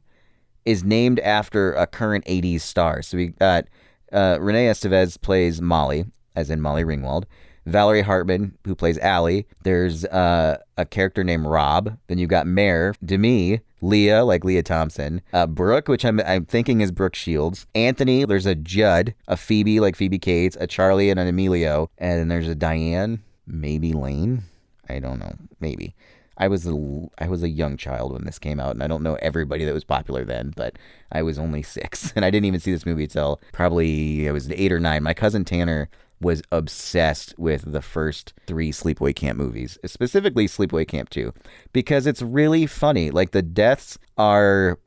is 0.63 0.83
named 0.83 1.19
after 1.19 1.73
a 1.73 1.85
current 1.85 2.25
80s 2.25 2.61
star. 2.61 3.01
So 3.01 3.17
we 3.17 3.27
got 3.27 3.65
uh, 4.11 4.37
Renee 4.39 4.67
Estevez 4.67 5.21
plays 5.21 5.61
Molly, 5.61 6.05
as 6.35 6.49
in 6.49 6.61
Molly 6.61 6.83
Ringwald. 6.83 7.25
Valerie 7.65 8.03
Hartman, 8.03 8.57
who 8.63 8.75
plays 8.75 8.99
Allie. 8.99 9.47
There's 9.63 10.05
uh, 10.05 10.57
a 10.77 10.85
character 10.85 11.23
named 11.23 11.47
Rob. 11.47 11.97
Then 12.07 12.19
you've 12.19 12.29
got 12.29 12.45
Mare, 12.45 12.93
Demi, 13.03 13.61
Leah, 13.81 14.23
like 14.23 14.43
Lea 14.43 14.61
Thompson, 14.61 15.21
uh, 15.33 15.47
Brooke, 15.47 15.87
which 15.87 16.05
I'm, 16.05 16.19
I'm 16.21 16.45
thinking 16.45 16.81
is 16.81 16.91
Brooke 16.91 17.15
Shields, 17.15 17.65
Anthony. 17.73 18.23
There's 18.25 18.45
a 18.45 18.55
Judd, 18.55 19.15
a 19.27 19.35
Phoebe, 19.35 19.79
like 19.79 19.95
Phoebe 19.95 20.19
Cates, 20.19 20.55
a 20.59 20.67
Charlie, 20.67 21.09
and 21.09 21.19
an 21.19 21.27
Emilio, 21.27 21.89
and 21.97 22.19
then 22.19 22.27
there's 22.27 22.47
a 22.47 22.55
Diane, 22.55 23.23
maybe 23.47 23.93
Lane. 23.93 24.43
I 24.89 24.99
don't 24.99 25.19
know, 25.19 25.35
maybe. 25.59 25.95
I 26.37 26.47
was 26.47 26.67
a 26.67 27.07
I 27.17 27.27
was 27.27 27.43
a 27.43 27.49
young 27.49 27.77
child 27.77 28.11
when 28.11 28.25
this 28.25 28.39
came 28.39 28.59
out, 28.59 28.71
and 28.71 28.83
I 28.83 28.87
don't 28.87 29.03
know 29.03 29.15
everybody 29.15 29.63
that 29.65 29.73
was 29.73 29.85
popular 29.85 30.25
then, 30.25 30.53
but 30.55 30.77
I 31.11 31.21
was 31.21 31.39
only 31.39 31.63
six, 31.77 32.11
and 32.15 32.25
I 32.25 32.29
didn't 32.29 32.45
even 32.45 32.59
see 32.59 32.71
this 32.71 32.85
movie 32.85 33.07
till 33.07 33.39
probably 33.53 34.27
I 34.27 34.31
was 34.31 34.51
eight 34.51 34.71
or 34.71 34.79
nine. 34.79 35.03
My 35.03 35.13
cousin 35.13 35.45
Tanner 35.45 35.89
was 36.21 36.41
obsessed 36.51 37.33
with 37.37 37.71
the 37.71 37.81
first 37.81 38.33
three 38.47 38.71
Sleepaway 38.71 39.15
Camp 39.15 39.37
movies, 39.37 39.77
specifically 39.85 40.47
Sleepaway 40.47 40.87
Camp 40.87 41.09
2, 41.09 41.33
because 41.73 42.07
it's 42.07 42.21
really 42.21 42.65
funny. 42.65 43.11
Like 43.11 43.31
the 43.31 43.41
deaths 43.41 43.97
are 44.17 44.79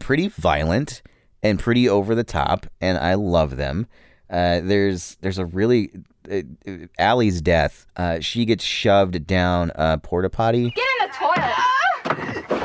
pretty 0.00 0.28
violent 0.28 1.02
and 1.42 1.58
pretty 1.58 1.88
over 1.88 2.14
the 2.14 2.24
top, 2.24 2.66
and 2.80 2.98
I 2.98 3.14
love 3.14 3.56
them. 3.56 3.86
Uh, 4.28 4.60
there's 4.60 5.16
there's 5.22 5.38
a 5.38 5.46
really 5.46 5.90
Allie's 6.98 7.40
death. 7.40 7.86
Uh, 7.96 8.20
she 8.20 8.44
gets 8.44 8.64
shoved 8.64 9.26
down 9.26 9.72
a 9.74 9.98
porta 9.98 10.30
potty. 10.30 10.70
Get 10.70 10.86
in 11.00 11.08
the 11.08 11.14
toilet. 11.14 12.60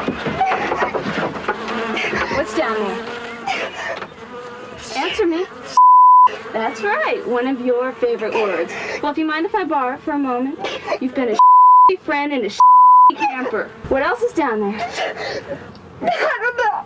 What's 2.36 2.56
down 2.58 2.76
there? 2.78 3.16
Answer 4.96 5.26
me. 5.26 5.46
That's 6.54 6.82
right, 6.82 7.26
one 7.28 7.48
of 7.48 7.60
your 7.66 7.92
favorite 7.94 8.34
words. 8.34 8.74
Well, 9.02 9.12
if 9.12 9.18
you 9.18 9.26
mind 9.26 9.46
if 9.46 9.54
I 9.54 9.64
borrow 9.66 9.96
it 9.96 10.02
for 10.02 10.12
a 10.12 10.18
moment? 10.18 10.58
You've 11.02 11.14
been 11.16 11.36
a 11.92 11.98
friend 11.98 12.32
and 12.34 12.46
a 12.46 13.16
camper. 13.16 13.70
What 13.90 14.02
else 14.02 14.22
is 14.22 14.34
down 14.34 14.60
there? 14.62 14.80
I 16.02 16.38
don't 16.42 16.58
know. 16.58 16.86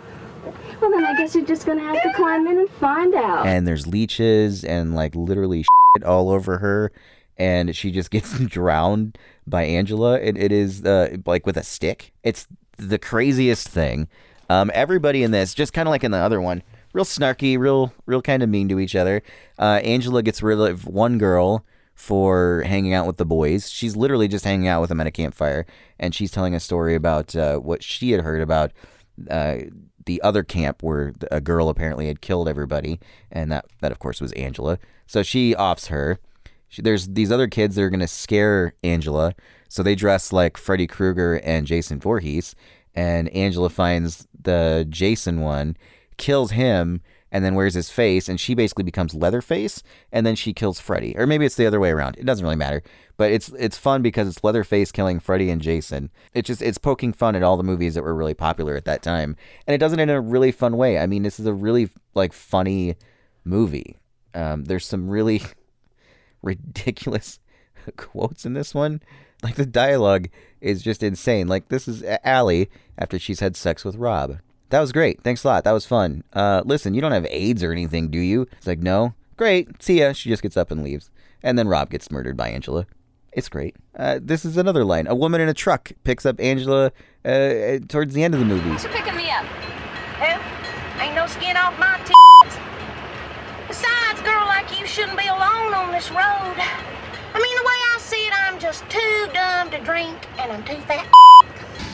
Well, 0.80 0.90
then 0.90 1.04
I 1.04 1.14
guess 1.16 1.34
you're 1.34 1.44
just 1.44 1.66
gonna 1.66 1.82
have 1.82 2.02
to 2.02 2.12
climb 2.14 2.46
in 2.46 2.58
and 2.58 2.70
find 2.70 3.14
out. 3.14 3.46
and 3.46 3.66
there's 3.66 3.86
leeches 3.86 4.64
and 4.64 4.94
like 4.94 5.14
literally 5.14 5.64
all 6.04 6.30
over 6.30 6.58
her 6.58 6.92
and 7.36 7.74
she 7.74 7.90
just 7.90 8.10
gets 8.10 8.38
drowned 8.46 9.18
by 9.46 9.64
angela 9.64 10.18
and 10.20 10.38
it 10.38 10.52
is 10.52 10.84
uh, 10.84 11.16
like 11.26 11.46
with 11.46 11.56
a 11.56 11.62
stick 11.62 12.12
it's 12.22 12.46
the 12.76 12.98
craziest 12.98 13.68
thing 13.68 14.08
Um, 14.48 14.70
everybody 14.74 15.22
in 15.22 15.30
this, 15.30 15.54
just 15.54 15.72
kind 15.72 15.86
of 15.86 15.90
like 15.92 16.02
in 16.02 16.10
the 16.10 16.18
other 16.18 16.40
one, 16.40 16.64
real 16.92 17.04
snarky, 17.04 17.56
real, 17.56 17.92
real 18.04 18.20
kind 18.20 18.42
of 18.42 18.48
mean 18.48 18.68
to 18.68 18.80
each 18.80 18.96
other. 18.96 19.22
Uh, 19.60 19.78
Angela 19.84 20.24
gets 20.24 20.42
rid 20.42 20.58
of 20.58 20.86
one 20.88 21.18
girl 21.18 21.64
for 21.94 22.64
hanging 22.66 22.92
out 22.92 23.06
with 23.06 23.16
the 23.16 23.24
boys. 23.24 23.70
She's 23.70 23.94
literally 23.94 24.26
just 24.26 24.44
hanging 24.44 24.66
out 24.66 24.80
with 24.80 24.88
them 24.88 25.00
at 25.00 25.06
a 25.06 25.12
campfire, 25.12 25.66
and 26.00 26.12
she's 26.16 26.32
telling 26.32 26.52
a 26.54 26.58
story 26.58 26.96
about 26.96 27.36
uh, 27.36 27.58
what 27.58 27.84
she 27.84 28.10
had 28.10 28.22
heard 28.22 28.42
about 28.42 28.72
uh, 29.30 29.58
the 30.06 30.20
other 30.22 30.42
camp 30.42 30.82
where 30.82 31.12
a 31.30 31.40
girl 31.40 31.68
apparently 31.68 32.06
had 32.06 32.20
killed 32.20 32.48
everybody, 32.48 33.00
and 33.30 33.50
that 33.52 33.66
that 33.80 33.92
of 33.92 33.98
course 33.98 34.20
was 34.20 34.32
Angela. 34.32 34.78
So 35.06 35.22
she 35.22 35.54
offs 35.54 35.88
her. 35.88 36.18
She, 36.68 36.82
there's 36.82 37.08
these 37.08 37.32
other 37.32 37.48
kids 37.48 37.74
that 37.74 37.82
are 37.82 37.90
gonna 37.90 38.06
scare 38.06 38.74
Angela, 38.84 39.34
so 39.68 39.82
they 39.82 39.94
dress 39.94 40.32
like 40.32 40.56
Freddy 40.56 40.86
Krueger 40.86 41.40
and 41.44 41.66
Jason 41.66 42.00
Voorhees, 42.00 42.54
and 42.94 43.28
Angela 43.30 43.68
finds 43.70 44.26
the 44.42 44.86
Jason 44.88 45.40
one, 45.40 45.76
kills 46.16 46.52
him, 46.52 47.00
and 47.32 47.44
then 47.44 47.54
wears 47.54 47.74
his 47.74 47.90
face, 47.90 48.28
and 48.28 48.40
she 48.40 48.54
basically 48.54 48.84
becomes 48.84 49.14
Leatherface, 49.14 49.82
and 50.12 50.26
then 50.26 50.34
she 50.34 50.52
kills 50.52 50.80
Freddy, 50.80 51.14
or 51.16 51.26
maybe 51.26 51.46
it's 51.46 51.56
the 51.56 51.66
other 51.66 51.80
way 51.80 51.90
around. 51.90 52.16
It 52.16 52.26
doesn't 52.26 52.44
really 52.44 52.56
matter, 52.56 52.82
but 53.16 53.30
it's 53.30 53.50
it's 53.58 53.78
fun 53.78 54.02
because 54.02 54.28
it's 54.28 54.42
Leatherface 54.42 54.92
killing 54.92 55.20
Freddy 55.20 55.50
and 55.50 55.60
Jason. 55.60 56.10
It's 56.34 56.46
just 56.46 56.62
it's 56.62 56.78
poking 56.78 57.12
fun 57.12 57.36
at 57.36 57.42
all 57.42 57.56
the 57.56 57.62
movies 57.62 57.94
that 57.94 58.02
were 58.02 58.14
really 58.14 58.34
popular 58.34 58.76
at 58.76 58.84
that 58.86 59.02
time, 59.02 59.36
and 59.66 59.74
it 59.74 59.78
does 59.78 59.92
it 59.92 60.00
in 60.00 60.10
a 60.10 60.20
really 60.20 60.52
fun 60.52 60.76
way. 60.76 60.98
I 60.98 61.06
mean, 61.06 61.22
this 61.22 61.38
is 61.38 61.46
a 61.46 61.54
really 61.54 61.90
like 62.14 62.32
funny 62.32 62.96
movie. 63.44 64.00
Um, 64.34 64.64
there's 64.64 64.86
some 64.86 65.08
really 65.08 65.42
ridiculous 66.42 67.38
quotes 67.96 68.44
in 68.44 68.54
this 68.54 68.74
one. 68.74 69.00
Like 69.42 69.54
the 69.54 69.66
dialogue 69.66 70.28
is 70.60 70.82
just 70.82 71.02
insane. 71.02 71.48
Like 71.48 71.68
this 71.68 71.88
is 71.88 72.04
Allie 72.24 72.70
after 72.98 73.18
she's 73.18 73.40
had 73.40 73.56
sex 73.56 73.84
with 73.84 73.96
Rob. 73.96 74.38
That 74.70 74.80
was 74.80 74.92
great. 74.92 75.22
Thanks 75.22 75.44
a 75.44 75.48
lot. 75.48 75.64
That 75.64 75.72
was 75.72 75.84
fun. 75.84 76.24
Uh, 76.32 76.62
listen, 76.64 76.94
you 76.94 77.00
don't 77.00 77.12
have 77.12 77.26
AIDS 77.28 77.62
or 77.62 77.72
anything, 77.72 78.08
do 78.08 78.18
you? 78.18 78.46
It's 78.52 78.66
like, 78.66 78.78
no. 78.78 79.14
Great. 79.36 79.82
See 79.82 79.98
ya. 79.98 80.12
She 80.12 80.28
just 80.28 80.42
gets 80.42 80.56
up 80.56 80.70
and 80.70 80.82
leaves. 80.82 81.10
And 81.42 81.58
then 81.58 81.68
Rob 81.68 81.90
gets 81.90 82.10
murdered 82.10 82.36
by 82.36 82.50
Angela. 82.50 82.86
It's 83.32 83.48
great. 83.48 83.76
Uh, 83.96 84.18
this 84.22 84.44
is 84.44 84.56
another 84.56 84.84
line. 84.84 85.06
A 85.06 85.14
woman 85.14 85.40
in 85.40 85.48
a 85.48 85.54
truck 85.54 85.92
picks 86.04 86.24
up 86.24 86.40
Angela 86.40 86.92
uh, 87.24 87.78
towards 87.88 88.14
the 88.14 88.22
end 88.22 88.34
of 88.34 88.40
the 88.40 88.46
movie. 88.46 88.68
Who's 88.70 88.84
picking 88.86 89.16
me 89.16 89.30
up? 89.30 89.44
Who? 89.44 91.02
Ain't 91.02 91.14
no 91.14 91.26
skin 91.26 91.56
off 91.56 91.78
my 91.78 92.00
t. 92.04 92.12
Besides, 93.66 94.20
girl 94.22 94.46
like 94.46 94.78
you 94.78 94.86
shouldn't 94.86 95.18
be 95.18 95.26
alone 95.26 95.74
on 95.74 95.92
this 95.92 96.10
road. 96.10 96.56
I 97.32 97.40
mean, 97.40 97.56
the 97.56 97.64
way 97.64 97.78
I 97.94 97.98
see 97.98 98.26
it, 98.26 98.32
I'm 98.46 98.58
just 98.58 98.88
too 98.90 99.28
dumb 99.32 99.70
to 99.70 99.80
drink, 99.84 100.16
and 100.38 100.52
I'm 100.52 100.64
too 100.64 100.80
fat. 100.82 101.10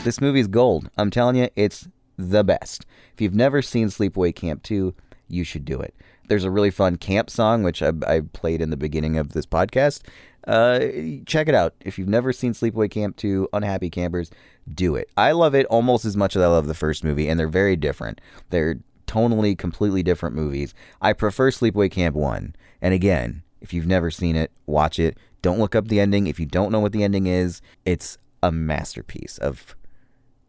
This 0.05 0.21
movie's 0.21 0.47
gold. 0.47 0.91
I'm 0.97 1.11
telling 1.11 1.37
you, 1.37 1.49
it's 1.55 1.87
the 2.19 2.45
best. 2.45 2.87
If 3.15 3.21
you've 3.21 3.35
never 3.35 3.63
seen 3.63 3.89
Sleepaway 3.89 4.35
Camp 4.35 4.63
2, 4.63 4.95
you 5.29 5.45
should 5.45 5.65
do 5.65 5.81
it. 5.81 5.95
There's 6.29 6.45
a 6.45 6.51
really 6.51 6.71
fun 6.71 6.97
camp 6.97 7.31
song, 7.31 7.63
which 7.63 7.83
I, 7.83 7.93
I 8.07 8.21
played 8.33 8.61
in 8.61 8.71
the 8.71 8.77
beginning 8.77 9.17
of 9.17 9.33
this 9.33 9.47
podcast. 9.47 10.03
Uh, 10.47 10.79
check 11.25 11.49
it 11.49 11.55
out. 11.55 11.75
If 11.81 11.99
you've 11.99 12.09
never 12.09 12.33
seen 12.33 12.53
Sleepaway 12.53 12.91
Camp 12.91 13.17
2, 13.17 13.49
Unhappy 13.53 13.91
Campers, 13.91 14.31
do 14.73 14.95
it. 14.95 15.09
I 15.17 15.33
love 15.33 15.55
it 15.55 15.67
almost 15.67 16.05
as 16.05 16.17
much 16.17 16.37
as 16.37 16.43
I 16.43 16.47
love 16.47 16.67
the 16.67 16.75
first 16.75 17.05
movie, 17.05 17.29
and 17.29 17.39
they're 17.39 17.49
very 17.49 17.77
different. 17.77 18.21
They're 18.51 18.79
tonally 19.07 19.57
completely 19.57 20.03
different 20.03 20.37
movies. 20.37 20.75
I 21.01 21.13
prefer 21.13 21.51
Sleepaway 21.51 21.91
Camp 21.91 22.15
1. 22.17 22.55
And 22.83 22.95
again, 22.95 23.43
if 23.61 23.73
you've 23.73 23.87
never 23.87 24.11
seen 24.11 24.37
it, 24.37 24.51
watch 24.67 24.99
it. 24.99 25.17
Don't 25.43 25.59
look 25.59 25.75
up 25.75 25.89
the 25.89 26.01
ending. 26.01 26.27
If 26.27 26.41
you 26.41 26.47
don't 26.47 26.73
know 26.73 26.81
what 26.81 26.93
the 26.93 27.05
ending 27.05 27.27
is, 27.27 27.63
it's 27.85 28.19
a 28.43 28.53
masterpiece 28.53 29.39
of 29.39 29.75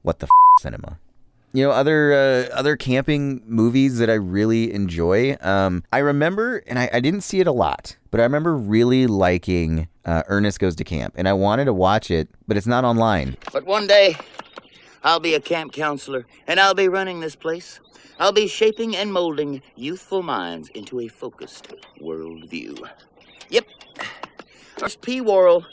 what 0.01 0.19
the 0.19 0.25
f- 0.25 0.61
cinema 0.61 0.99
you 1.53 1.63
know 1.63 1.71
other 1.71 2.13
uh, 2.13 2.55
other 2.55 2.75
camping 2.75 3.41
movies 3.45 3.99
that 3.99 4.09
I 4.09 4.15
really 4.15 4.73
enjoy. 4.73 5.37
Um, 5.41 5.83
I 5.91 5.99
remember, 5.99 6.63
and 6.67 6.77
I, 6.77 6.89
I, 6.93 6.99
didn't 6.99 7.21
see 7.21 7.39
it 7.39 7.47
a 7.47 7.51
lot, 7.51 7.97
but 8.11 8.19
I 8.19 8.23
remember 8.23 8.55
really 8.55 9.07
liking 9.07 9.87
uh, 10.05 10.23
Ernest 10.27 10.59
Goes 10.59 10.75
to 10.75 10.83
Camp, 10.83 11.15
and 11.17 11.27
I 11.27 11.33
wanted 11.33 11.65
to 11.65 11.73
watch 11.73 12.11
it, 12.11 12.29
but 12.47 12.57
it's 12.57 12.67
not 12.67 12.83
online. 12.83 13.37
But 13.53 13.65
one 13.65 13.87
day, 13.87 14.17
I'll 15.03 15.19
be 15.19 15.35
a 15.35 15.39
camp 15.39 15.73
counselor, 15.73 16.25
and 16.47 16.59
I'll 16.59 16.75
be 16.75 16.87
running 16.87 17.21
this 17.21 17.35
place. 17.35 17.79
I'll 18.19 18.31
be 18.31 18.47
shaping 18.47 18.95
and 18.95 19.13
molding 19.13 19.61
youthful 19.75 20.23
minds 20.23 20.69
into 20.69 20.99
a 20.99 21.07
focused 21.07 21.73
worldview. 22.01 22.89
Yep. 23.49 23.65
First 24.77 25.01
P. 25.01 25.21
Worrell, 25.21 25.65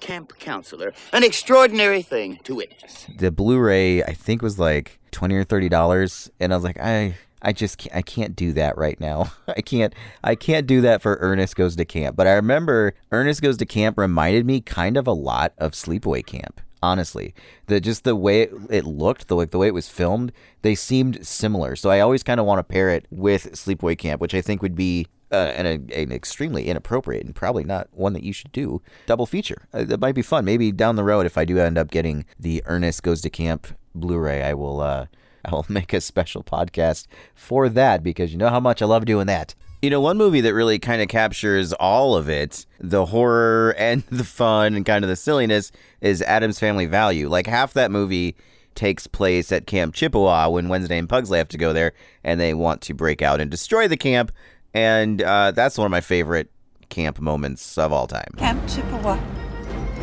camp 0.00 0.36
counselor. 0.38 0.92
An 1.12 1.22
extraordinary 1.22 2.02
thing 2.02 2.38
to 2.44 2.56
witness. 2.56 3.06
The 3.16 3.30
Blu-ray, 3.30 4.02
I 4.02 4.14
think, 4.14 4.42
was 4.42 4.58
like 4.58 4.98
twenty 5.12 5.34
or 5.36 5.44
thirty 5.44 5.68
dollars, 5.68 6.30
and 6.40 6.52
I 6.52 6.56
was 6.56 6.64
like, 6.64 6.80
I. 6.80 7.16
I 7.44 7.52
just 7.52 7.78
can't, 7.78 7.96
I 7.96 8.02
can't 8.02 8.36
do 8.36 8.52
that 8.52 8.78
right 8.78 9.00
now. 9.00 9.32
I 9.48 9.62
can't 9.62 9.92
I 10.22 10.36
can't 10.36 10.64
do 10.64 10.80
that 10.82 11.02
for 11.02 11.18
Ernest 11.20 11.56
Goes 11.56 11.74
to 11.74 11.84
Camp. 11.84 12.14
But 12.14 12.28
I 12.28 12.34
remember 12.34 12.94
Ernest 13.10 13.42
Goes 13.42 13.56
to 13.56 13.66
Camp 13.66 13.98
reminded 13.98 14.46
me 14.46 14.60
kind 14.60 14.96
of 14.96 15.08
a 15.08 15.12
lot 15.12 15.52
of 15.58 15.72
Sleepaway 15.72 16.24
Camp. 16.24 16.60
Honestly, 16.84 17.34
the 17.66 17.80
just 17.80 18.04
the 18.04 18.14
way 18.14 18.42
it 18.70 18.84
looked, 18.84 19.26
the 19.26 19.34
like 19.34 19.50
the 19.50 19.58
way 19.58 19.66
it 19.66 19.74
was 19.74 19.88
filmed, 19.88 20.30
they 20.62 20.76
seemed 20.76 21.26
similar. 21.26 21.74
So 21.74 21.90
I 21.90 21.98
always 21.98 22.22
kind 22.22 22.38
of 22.38 22.46
want 22.46 22.60
to 22.60 22.62
pair 22.62 22.90
it 22.90 23.08
with 23.10 23.54
Sleepaway 23.54 23.98
Camp, 23.98 24.20
which 24.20 24.36
I 24.36 24.40
think 24.40 24.62
would 24.62 24.76
be 24.76 25.08
uh, 25.32 25.52
an, 25.56 25.66
an 25.66 26.12
extremely 26.12 26.68
inappropriate 26.68 27.24
and 27.24 27.34
probably 27.34 27.64
not 27.64 27.88
one 27.92 28.12
that 28.12 28.22
you 28.22 28.32
should 28.32 28.52
do 28.52 28.82
double 29.06 29.26
feature. 29.26 29.66
Uh, 29.72 29.82
that 29.84 30.00
might 30.00 30.14
be 30.14 30.22
fun. 30.22 30.44
Maybe 30.44 30.70
down 30.70 30.96
the 30.96 31.04
road, 31.04 31.24
if 31.26 31.38
I 31.38 31.44
do 31.44 31.58
end 31.58 31.78
up 31.78 31.90
getting 31.90 32.24
the 32.38 32.62
Ernest 32.66 33.02
Goes 33.02 33.22
to 33.22 33.30
Camp 33.30 33.66
Blu-ray, 33.94 34.42
I 34.42 34.54
will 34.54 34.80
uh, 34.80 35.06
I 35.44 35.50
will 35.50 35.66
make 35.68 35.92
a 35.92 36.00
special 36.00 36.42
podcast 36.44 37.06
for 37.34 37.68
that 37.68 38.02
because 38.02 38.32
you 38.32 38.38
know 38.38 38.48
how 38.48 38.60
much 38.60 38.80
I 38.82 38.86
love 38.86 39.04
doing 39.04 39.26
that. 39.26 39.54
You 39.80 39.90
know, 39.90 40.00
one 40.00 40.16
movie 40.16 40.40
that 40.42 40.54
really 40.54 40.78
kind 40.78 41.02
of 41.02 41.08
captures 41.08 41.72
all 41.72 42.14
of 42.14 42.28
it, 42.28 42.66
the 42.78 43.06
horror 43.06 43.74
and 43.78 44.04
the 44.10 44.24
fun 44.24 44.74
and 44.74 44.86
kind 44.86 45.04
of 45.04 45.08
the 45.08 45.16
silliness, 45.16 45.72
is 46.00 46.22
Addams 46.22 46.60
Family 46.60 46.86
Value. 46.86 47.28
Like 47.28 47.46
half 47.46 47.72
that 47.72 47.90
movie 47.90 48.36
takes 48.74 49.06
place 49.06 49.52
at 49.52 49.66
Camp 49.66 49.94
Chippewa 49.94 50.48
when 50.48 50.68
Wednesday 50.68 50.98
and 50.98 51.08
Pugsley 51.08 51.38
have 51.38 51.48
to 51.48 51.58
go 51.58 51.72
there 51.72 51.92
and 52.24 52.40
they 52.40 52.54
want 52.54 52.80
to 52.82 52.94
break 52.94 53.20
out 53.20 53.40
and 53.40 53.50
destroy 53.50 53.88
the 53.88 53.96
camp. 53.96 54.32
And 54.72 55.20
uh, 55.20 55.50
that's 55.50 55.76
one 55.76 55.84
of 55.84 55.90
my 55.90 56.00
favorite 56.00 56.50
camp 56.88 57.20
moments 57.20 57.76
of 57.76 57.92
all 57.92 58.06
time. 58.06 58.30
Camp 58.36 58.66
Chippewa. 58.68 59.16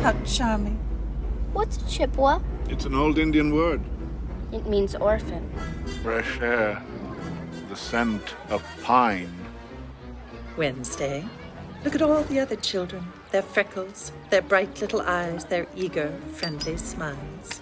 How 0.02 0.12
charming. 0.24 0.76
What's 1.52 1.78
a 1.78 1.88
Chippewa? 1.88 2.40
It's 2.70 2.84
an 2.84 2.94
old 2.94 3.18
Indian 3.18 3.52
word. 3.52 3.82
It 4.52 4.64
means 4.64 4.94
orphan. 4.94 5.50
Fresh 6.04 6.40
air, 6.40 6.80
the 7.68 7.74
scent 7.74 8.36
of 8.48 8.64
pine. 8.84 9.28
Wednesday. 10.56 11.26
Look 11.84 11.96
at 11.96 12.02
all 12.02 12.22
the 12.22 12.38
other 12.38 12.54
children. 12.54 13.04
Their 13.32 13.42
freckles, 13.42 14.12
their 14.30 14.42
bright 14.42 14.80
little 14.80 15.00
eyes, 15.02 15.46
their 15.46 15.66
eager, 15.74 16.16
friendly 16.32 16.76
smiles. 16.76 17.60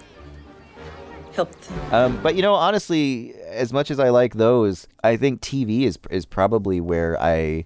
Help 1.33 1.59
them. 1.59 1.93
Um, 1.93 2.19
but 2.21 2.35
you 2.35 2.43
know, 2.43 2.53
honestly, 2.53 3.33
as 3.47 3.73
much 3.73 3.89
as 3.89 3.99
I 3.99 4.09
like 4.09 4.35
those, 4.35 4.87
I 5.03 5.17
think 5.17 5.41
TV 5.41 5.85
is 5.85 5.97
is 6.11 6.27
probably 6.27 6.79
where 6.79 7.19
I 7.19 7.65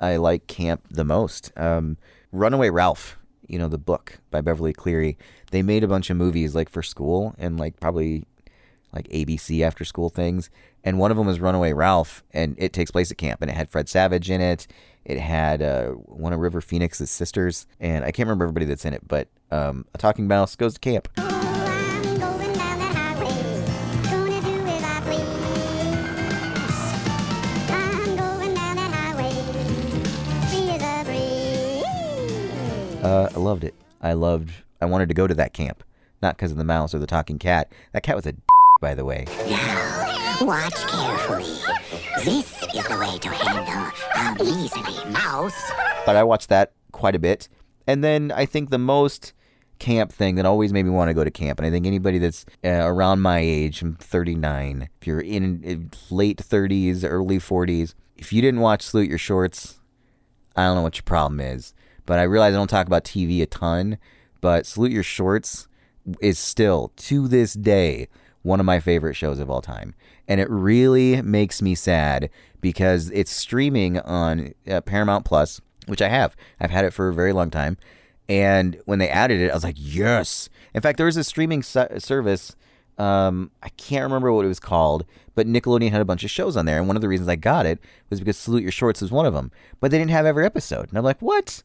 I 0.00 0.16
like 0.16 0.46
camp 0.46 0.86
the 0.90 1.04
most. 1.04 1.52
Um, 1.54 1.98
Runaway 2.32 2.70
Ralph, 2.70 3.17
you 3.48 3.58
know, 3.58 3.68
the 3.68 3.78
book 3.78 4.20
by 4.30 4.40
Beverly 4.40 4.72
Cleary. 4.72 5.18
They 5.50 5.62
made 5.62 5.82
a 5.82 5.88
bunch 5.88 6.10
of 6.10 6.16
movies 6.16 6.54
like 6.54 6.68
for 6.68 6.82
school 6.82 7.34
and 7.38 7.58
like 7.58 7.80
probably 7.80 8.24
like 8.92 9.08
ABC 9.08 9.62
after 9.62 9.84
school 9.84 10.08
things. 10.08 10.50
And 10.84 10.98
one 10.98 11.10
of 11.10 11.16
them 11.16 11.26
was 11.26 11.40
Runaway 11.40 11.72
Ralph, 11.72 12.22
and 12.32 12.54
it 12.58 12.72
takes 12.72 12.90
place 12.90 13.10
at 13.10 13.18
camp, 13.18 13.42
and 13.42 13.50
it 13.50 13.54
had 13.54 13.68
Fred 13.68 13.88
Savage 13.88 14.30
in 14.30 14.40
it. 14.40 14.66
It 15.04 15.18
had 15.18 15.60
uh, 15.60 15.88
one 15.88 16.32
of 16.32 16.40
River 16.40 16.60
Phoenix's 16.60 17.10
sisters, 17.10 17.66
and 17.80 18.04
I 18.04 18.12
can't 18.12 18.26
remember 18.26 18.44
everybody 18.44 18.66
that's 18.66 18.84
in 18.84 18.94
it, 18.94 19.06
but 19.06 19.28
um, 19.50 19.86
a 19.94 19.98
talking 19.98 20.28
mouse 20.28 20.54
goes 20.54 20.74
to 20.74 20.80
camp. 20.80 21.08
Uh, 33.08 33.30
I 33.34 33.38
loved 33.38 33.64
it. 33.64 33.74
I 34.02 34.12
loved. 34.12 34.52
I 34.82 34.84
wanted 34.84 35.08
to 35.08 35.14
go 35.14 35.26
to 35.26 35.32
that 35.32 35.54
camp, 35.54 35.82
not 36.20 36.36
because 36.36 36.52
of 36.52 36.58
the 36.58 36.64
mouse 36.64 36.94
or 36.94 36.98
the 36.98 37.06
talking 37.06 37.38
cat. 37.38 37.72
That 37.92 38.02
cat 38.02 38.14
was 38.14 38.26
a 38.26 38.34
by 38.82 38.94
the 38.94 39.06
way. 39.06 39.24
Watch 40.42 40.74
carefully. 40.74 41.56
This 42.22 42.62
is 42.74 42.86
the 42.86 42.98
way 43.00 43.18
to 43.18 43.28
handle 43.30 43.90
a 44.14 44.44
measly 44.44 45.10
mouse. 45.10 45.58
But 46.04 46.16
I 46.16 46.22
watched 46.22 46.50
that 46.50 46.72
quite 46.92 47.14
a 47.14 47.18
bit, 47.18 47.48
and 47.86 48.04
then 48.04 48.30
I 48.30 48.44
think 48.44 48.68
the 48.68 48.78
most 48.78 49.32
camp 49.78 50.12
thing 50.12 50.34
that 50.34 50.44
always 50.44 50.74
made 50.74 50.82
me 50.82 50.90
want 50.90 51.08
to 51.08 51.14
go 51.14 51.24
to 51.24 51.30
camp, 51.30 51.58
and 51.58 51.66
I 51.66 51.70
think 51.70 51.86
anybody 51.86 52.18
that's 52.18 52.44
uh, 52.62 52.68
around 52.68 53.20
my 53.20 53.38
age, 53.38 53.80
I'm 53.80 53.94
39. 53.94 54.90
If 55.00 55.06
you're 55.06 55.20
in, 55.20 55.62
in 55.64 55.90
late 56.10 56.36
30s, 56.36 57.04
early 57.08 57.38
40s, 57.38 57.94
if 58.18 58.34
you 58.34 58.42
didn't 58.42 58.60
watch 58.60 58.82
Salute 58.82 59.08
Your 59.08 59.16
Shorts, 59.16 59.80
I 60.54 60.66
don't 60.66 60.76
know 60.76 60.82
what 60.82 60.96
your 60.96 61.04
problem 61.04 61.40
is. 61.40 61.72
But 62.08 62.18
I 62.18 62.22
realize 62.22 62.54
I 62.54 62.56
don't 62.56 62.70
talk 62.70 62.86
about 62.86 63.04
TV 63.04 63.42
a 63.42 63.46
ton, 63.46 63.98
but 64.40 64.64
Salute 64.64 64.92
Your 64.92 65.02
Shorts 65.02 65.68
is 66.22 66.38
still 66.38 66.90
to 66.96 67.28
this 67.28 67.52
day 67.52 68.08
one 68.40 68.60
of 68.60 68.64
my 68.64 68.80
favorite 68.80 69.12
shows 69.12 69.38
of 69.38 69.50
all 69.50 69.60
time. 69.60 69.94
And 70.26 70.40
it 70.40 70.48
really 70.48 71.20
makes 71.20 71.60
me 71.60 71.74
sad 71.74 72.30
because 72.62 73.10
it's 73.10 73.30
streaming 73.30 73.98
on 74.00 74.54
uh, 74.66 74.80
Paramount 74.80 75.26
Plus, 75.26 75.60
which 75.84 76.00
I 76.00 76.08
have. 76.08 76.34
I've 76.58 76.70
had 76.70 76.86
it 76.86 76.94
for 76.94 77.08
a 77.08 77.14
very 77.14 77.34
long 77.34 77.50
time. 77.50 77.76
And 78.26 78.80
when 78.86 79.00
they 79.00 79.10
added 79.10 79.42
it, 79.42 79.50
I 79.50 79.54
was 79.54 79.64
like, 79.64 79.76
yes. 79.78 80.48
In 80.72 80.80
fact, 80.80 80.96
there 80.96 81.04
was 81.04 81.18
a 81.18 81.24
streaming 81.24 81.62
se- 81.62 81.98
service. 81.98 82.56
Um, 82.96 83.50
I 83.62 83.68
can't 83.68 84.04
remember 84.04 84.32
what 84.32 84.46
it 84.46 84.48
was 84.48 84.60
called, 84.60 85.04
but 85.34 85.46
Nickelodeon 85.46 85.90
had 85.90 86.00
a 86.00 86.06
bunch 86.06 86.24
of 86.24 86.30
shows 86.30 86.56
on 86.56 86.64
there. 86.64 86.78
And 86.78 86.86
one 86.86 86.96
of 86.96 87.02
the 87.02 87.08
reasons 87.08 87.28
I 87.28 87.36
got 87.36 87.66
it 87.66 87.78
was 88.08 88.18
because 88.18 88.38
Salute 88.38 88.62
Your 88.62 88.72
Shorts 88.72 89.02
was 89.02 89.10
one 89.10 89.26
of 89.26 89.34
them. 89.34 89.50
But 89.78 89.90
they 89.90 89.98
didn't 89.98 90.12
have 90.12 90.24
every 90.24 90.46
episode. 90.46 90.88
And 90.88 90.96
I'm 90.96 91.04
like, 91.04 91.20
what? 91.20 91.62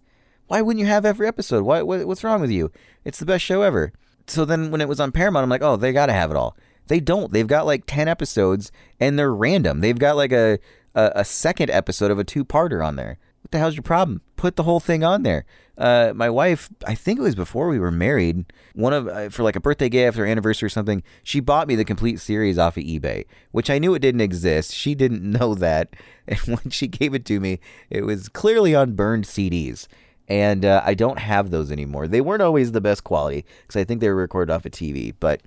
Why 0.48 0.62
wouldn't 0.62 0.82
you 0.82 0.88
have 0.88 1.06
every 1.06 1.28
episode? 1.28 1.64
Why, 1.64 1.82
what, 1.82 2.06
what's 2.06 2.24
wrong 2.24 2.42
with 2.42 2.52
you? 2.52 2.72
It's 3.06 3.20
the 3.20 3.26
best 3.26 3.44
show 3.44 3.62
ever. 3.62 3.94
So 4.28 4.46
then 4.46 4.72
when 4.72 4.82
it 4.82 4.88
was 4.88 5.00
on 5.00 5.12
Paramount, 5.12 5.44
I'm 5.44 5.50
like, 5.50 5.62
oh, 5.62 5.76
they 5.76 5.92
got 5.92 6.08
to 6.08 6.14
have 6.14 6.32
it 6.32 6.38
all. 6.38 6.56
They 6.88 7.00
don't. 7.00 7.32
They've 7.32 7.48
got 7.48 7.66
like 7.66 7.84
10 7.88 8.08
episodes 8.08 8.72
and 9.00 9.18
they're 9.18 9.34
random. 9.34 9.82
They've 9.82 9.98
got 9.98 10.16
like 10.16 10.32
a, 10.32 10.60
a, 10.96 11.12
a 11.16 11.26
second 11.26 11.70
episode 11.70 12.12
of 12.12 12.20
a 12.20 12.24
two 12.24 12.46
parter 12.46 12.86
on 12.86 12.96
there. 12.96 13.18
What 13.42 13.52
the 13.52 13.58
hell's 13.58 13.76
your 13.76 13.84
problem? 13.84 14.22
Put 14.36 14.56
the 14.56 14.64
whole 14.64 14.80
thing 14.80 15.04
on 15.04 15.24
there. 15.24 15.46
Uh, 15.78 16.14
my 16.16 16.30
wife, 16.30 16.70
I 16.86 16.94
think 16.94 17.20
it 17.20 17.24
was 17.24 17.36
before 17.36 17.68
we 17.68 17.80
were 17.80 17.92
married, 17.92 18.46
one 18.74 18.94
of 18.94 19.08
uh, 19.08 19.30
for 19.30 19.42
like 19.44 19.56
a 19.56 19.60
birthday 19.60 19.90
gift 19.90 20.20
or 20.20 20.26
anniversary 20.26 20.68
or 20.68 20.70
something, 20.70 21.02
she 21.24 21.40
bought 21.40 21.68
me 21.68 21.76
the 21.76 21.84
complete 21.84 22.20
series 22.20 22.60
off 22.60 22.78
of 22.78 22.84
eBay, 22.84 23.26
which 23.52 23.70
I 23.70 23.80
knew 23.80 23.96
it 23.96 24.00
didn't 24.00 24.22
exist. 24.22 24.74
She 24.74 24.94
didn't 24.94 25.24
know 25.40 25.56
that, 25.56 25.96
and 26.28 26.40
when 26.42 26.70
she 26.70 26.88
gave 26.88 27.16
it 27.16 27.26
to 27.26 27.40
me, 27.40 27.60
it 27.90 28.04
was 28.04 28.30
clearly 28.30 28.76
on 28.76 28.94
burned 28.94 29.26
CDs, 29.26 29.88
and 30.28 30.66
uh, 30.66 30.82
I 30.86 30.94
don't 30.94 31.20
have 31.20 31.50
those 31.50 31.72
anymore. 31.72 32.08
They 32.08 32.22
weren't 32.22 32.42
always 32.42 32.72
the 32.72 32.82
best 32.82 33.04
quality 33.04 33.46
because 33.62 33.80
I 33.80 33.84
think 33.84 34.02
they 34.02 34.10
were 34.10 34.16
recorded 34.16 34.54
off 34.54 34.66
of 34.66 34.72
TV, 34.72 35.14
but 35.20 35.42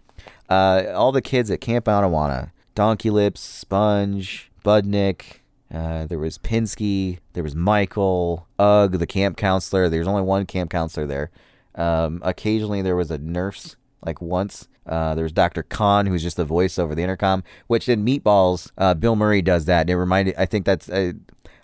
uh, 0.48 0.84
all 0.94 1.12
the 1.12 1.22
kids 1.22 1.50
at 1.50 1.60
Camp 1.60 1.86
Anawana, 1.86 2.50
Donkey 2.74 3.10
Lips, 3.10 3.40
Sponge, 3.40 4.50
Budnick, 4.64 5.40
uh, 5.72 6.06
there 6.06 6.18
was 6.18 6.38
Pinsky, 6.38 7.18
there 7.32 7.42
was 7.42 7.56
Michael, 7.56 8.46
Ug, 8.58 8.98
the 8.98 9.06
camp 9.06 9.36
counselor. 9.36 9.88
There's 9.88 10.06
only 10.06 10.22
one 10.22 10.46
camp 10.46 10.70
counselor 10.70 11.06
there. 11.06 11.30
Um, 11.74 12.20
occasionally 12.24 12.82
there 12.82 12.96
was 12.96 13.10
a 13.10 13.18
nurse, 13.18 13.76
like 14.04 14.20
once. 14.20 14.68
Uh, 14.86 15.16
there 15.16 15.24
was 15.24 15.32
Dr. 15.32 15.64
Kahn, 15.64 16.06
who's 16.06 16.22
just 16.22 16.36
the 16.36 16.44
voice 16.44 16.78
over 16.78 16.94
the 16.94 17.02
intercom, 17.02 17.42
which 17.66 17.88
in 17.88 18.04
Meatballs, 18.04 18.70
uh, 18.78 18.94
Bill 18.94 19.16
Murray 19.16 19.42
does 19.42 19.64
that. 19.64 19.82
And 19.82 19.90
it 19.90 19.96
reminded, 19.96 20.36
I 20.38 20.46
think 20.46 20.64
that's, 20.64 20.88
uh, 20.88 21.12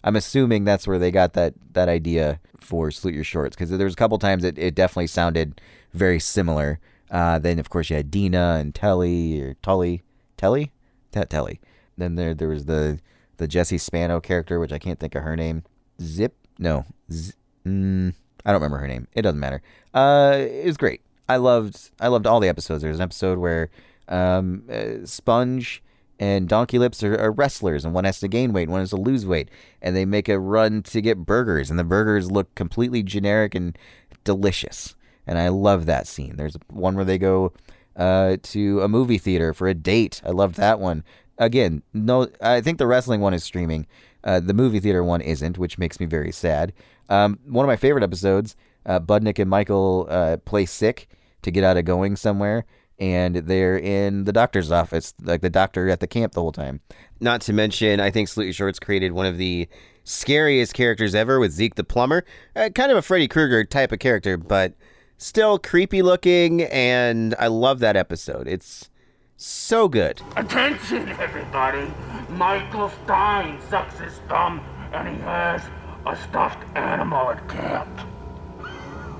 I'm 0.04 0.16
assuming 0.16 0.64
that's 0.64 0.86
where 0.86 0.98
they 0.98 1.10
got 1.10 1.32
that, 1.34 1.54
that 1.72 1.88
idea 1.88 2.40
for 2.58 2.90
Salute 2.90 3.14
Your 3.14 3.24
Shorts, 3.24 3.56
because 3.56 3.70
there 3.70 3.84
was 3.84 3.94
a 3.94 3.96
couple 3.96 4.18
times 4.18 4.44
it, 4.44 4.58
it 4.58 4.74
definitely 4.74 5.06
sounded 5.06 5.60
very 5.92 6.18
similar. 6.18 6.80
Uh, 7.10 7.38
then, 7.38 7.58
of 7.58 7.70
course, 7.70 7.90
you 7.90 7.96
had 7.96 8.10
Dina 8.10 8.56
and 8.58 8.74
Telly, 8.74 9.40
or 9.40 9.54
Tully, 9.62 10.02
Telly? 10.36 10.72
That 11.12 11.28
Telly. 11.28 11.60
Then 11.98 12.16
there, 12.16 12.34
there 12.34 12.48
was 12.48 12.64
the, 12.64 13.00
the 13.36 13.46
Jesse 13.46 13.78
Spano 13.78 14.20
character, 14.20 14.58
which 14.58 14.72
I 14.72 14.78
can't 14.78 14.98
think 14.98 15.14
of 15.14 15.22
her 15.22 15.36
name. 15.36 15.62
Zip? 16.00 16.34
No. 16.58 16.86
Z- 17.10 17.34
mm, 17.66 18.14
I 18.44 18.50
don't 18.50 18.60
remember 18.60 18.78
her 18.78 18.88
name. 18.88 19.08
It 19.14 19.22
doesn't 19.22 19.40
matter. 19.40 19.62
Uh, 19.92 20.36
it 20.38 20.66
was 20.66 20.76
great. 20.76 21.02
I 21.28 21.36
loved 21.36 21.90
I 22.00 22.08
loved 22.08 22.26
all 22.26 22.40
the 22.40 22.48
episodes. 22.48 22.82
There's 22.82 22.96
an 22.96 23.02
episode 23.02 23.38
where 23.38 23.70
um, 24.08 24.64
uh, 24.70 25.04
Sponge 25.06 25.82
and 26.22 26.48
Donkey 26.48 26.78
Lips 26.78 27.02
are, 27.02 27.18
are 27.18 27.32
wrestlers, 27.32 27.84
and 27.84 27.92
one 27.92 28.04
has 28.04 28.20
to 28.20 28.28
gain 28.28 28.52
weight, 28.52 28.64
and 28.64 28.72
one 28.72 28.80
has 28.80 28.90
to 28.90 28.96
lose 28.96 29.26
weight, 29.26 29.50
and 29.80 29.96
they 29.96 30.04
make 30.04 30.28
a 30.28 30.38
run 30.38 30.82
to 30.84 31.00
get 31.00 31.26
burgers, 31.26 31.68
and 31.68 31.78
the 31.78 31.84
burgers 31.84 32.30
look 32.30 32.54
completely 32.54 33.02
generic 33.02 33.54
and 33.54 33.76
delicious. 34.24 34.94
And 35.26 35.38
I 35.38 35.48
love 35.48 35.86
that 35.86 36.06
scene. 36.06 36.36
There's 36.36 36.56
one 36.68 36.94
where 36.94 37.04
they 37.04 37.18
go 37.18 37.52
uh, 37.96 38.36
to 38.42 38.80
a 38.82 38.88
movie 38.88 39.18
theater 39.18 39.52
for 39.52 39.66
a 39.68 39.74
date. 39.74 40.20
I 40.24 40.30
loved 40.30 40.56
that 40.56 40.78
one 40.78 41.02
again, 41.38 41.82
no, 41.92 42.28
I 42.40 42.60
think 42.60 42.78
the 42.78 42.86
wrestling 42.86 43.20
one 43.20 43.34
is 43.34 43.44
streaming. 43.44 43.86
Uh, 44.24 44.40
the 44.40 44.54
movie 44.54 44.80
theater 44.80 45.02
one 45.02 45.20
isn't, 45.20 45.58
which 45.58 45.78
makes 45.78 45.98
me 45.98 46.06
very 46.06 46.32
sad. 46.32 46.72
Um, 47.08 47.38
one 47.44 47.64
of 47.64 47.68
my 47.68 47.76
favorite 47.76 48.04
episodes, 48.04 48.54
uh, 48.86 49.00
Budnick 49.00 49.38
and 49.38 49.50
Michael 49.50 50.06
uh, 50.08 50.36
play 50.44 50.66
sick 50.66 51.08
to 51.42 51.50
get 51.50 51.64
out 51.64 51.76
of 51.76 51.84
going 51.84 52.16
somewhere, 52.16 52.64
and 53.02 53.34
they're 53.34 53.76
in 53.76 54.24
the 54.24 54.32
doctor's 54.32 54.70
office, 54.70 55.12
like 55.20 55.40
the 55.40 55.50
doctor 55.50 55.88
at 55.88 55.98
the 55.98 56.06
camp 56.06 56.34
the 56.34 56.40
whole 56.40 56.52
time. 56.52 56.80
Not 57.18 57.40
to 57.42 57.52
mention, 57.52 57.98
I 57.98 58.12
think 58.12 58.28
Salute 58.28 58.46
Your 58.46 58.52
Shorts 58.52 58.78
created 58.78 59.10
one 59.10 59.26
of 59.26 59.38
the 59.38 59.68
scariest 60.04 60.72
characters 60.72 61.12
ever 61.12 61.40
with 61.40 61.50
Zeke 61.50 61.74
the 61.74 61.82
plumber, 61.82 62.24
uh, 62.54 62.68
kind 62.68 62.92
of 62.92 62.96
a 62.96 63.02
Freddy 63.02 63.26
Krueger 63.26 63.64
type 63.64 63.90
of 63.90 63.98
character, 63.98 64.36
but 64.36 64.74
still 65.18 65.58
creepy 65.58 66.00
looking, 66.00 66.62
and 66.62 67.34
I 67.40 67.48
love 67.48 67.80
that 67.80 67.96
episode. 67.96 68.46
It's 68.46 68.88
so 69.36 69.88
good. 69.88 70.22
Attention, 70.36 71.08
everybody! 71.08 71.92
Michael 72.28 72.92
Stein 73.02 73.60
sucks 73.68 73.98
his 73.98 74.12
thumb 74.28 74.60
and 74.92 75.08
he 75.08 75.20
has 75.24 75.60
a 76.06 76.16
stuffed 76.28 76.64
animal 76.76 77.30
at 77.30 77.48
camp. 77.48 77.88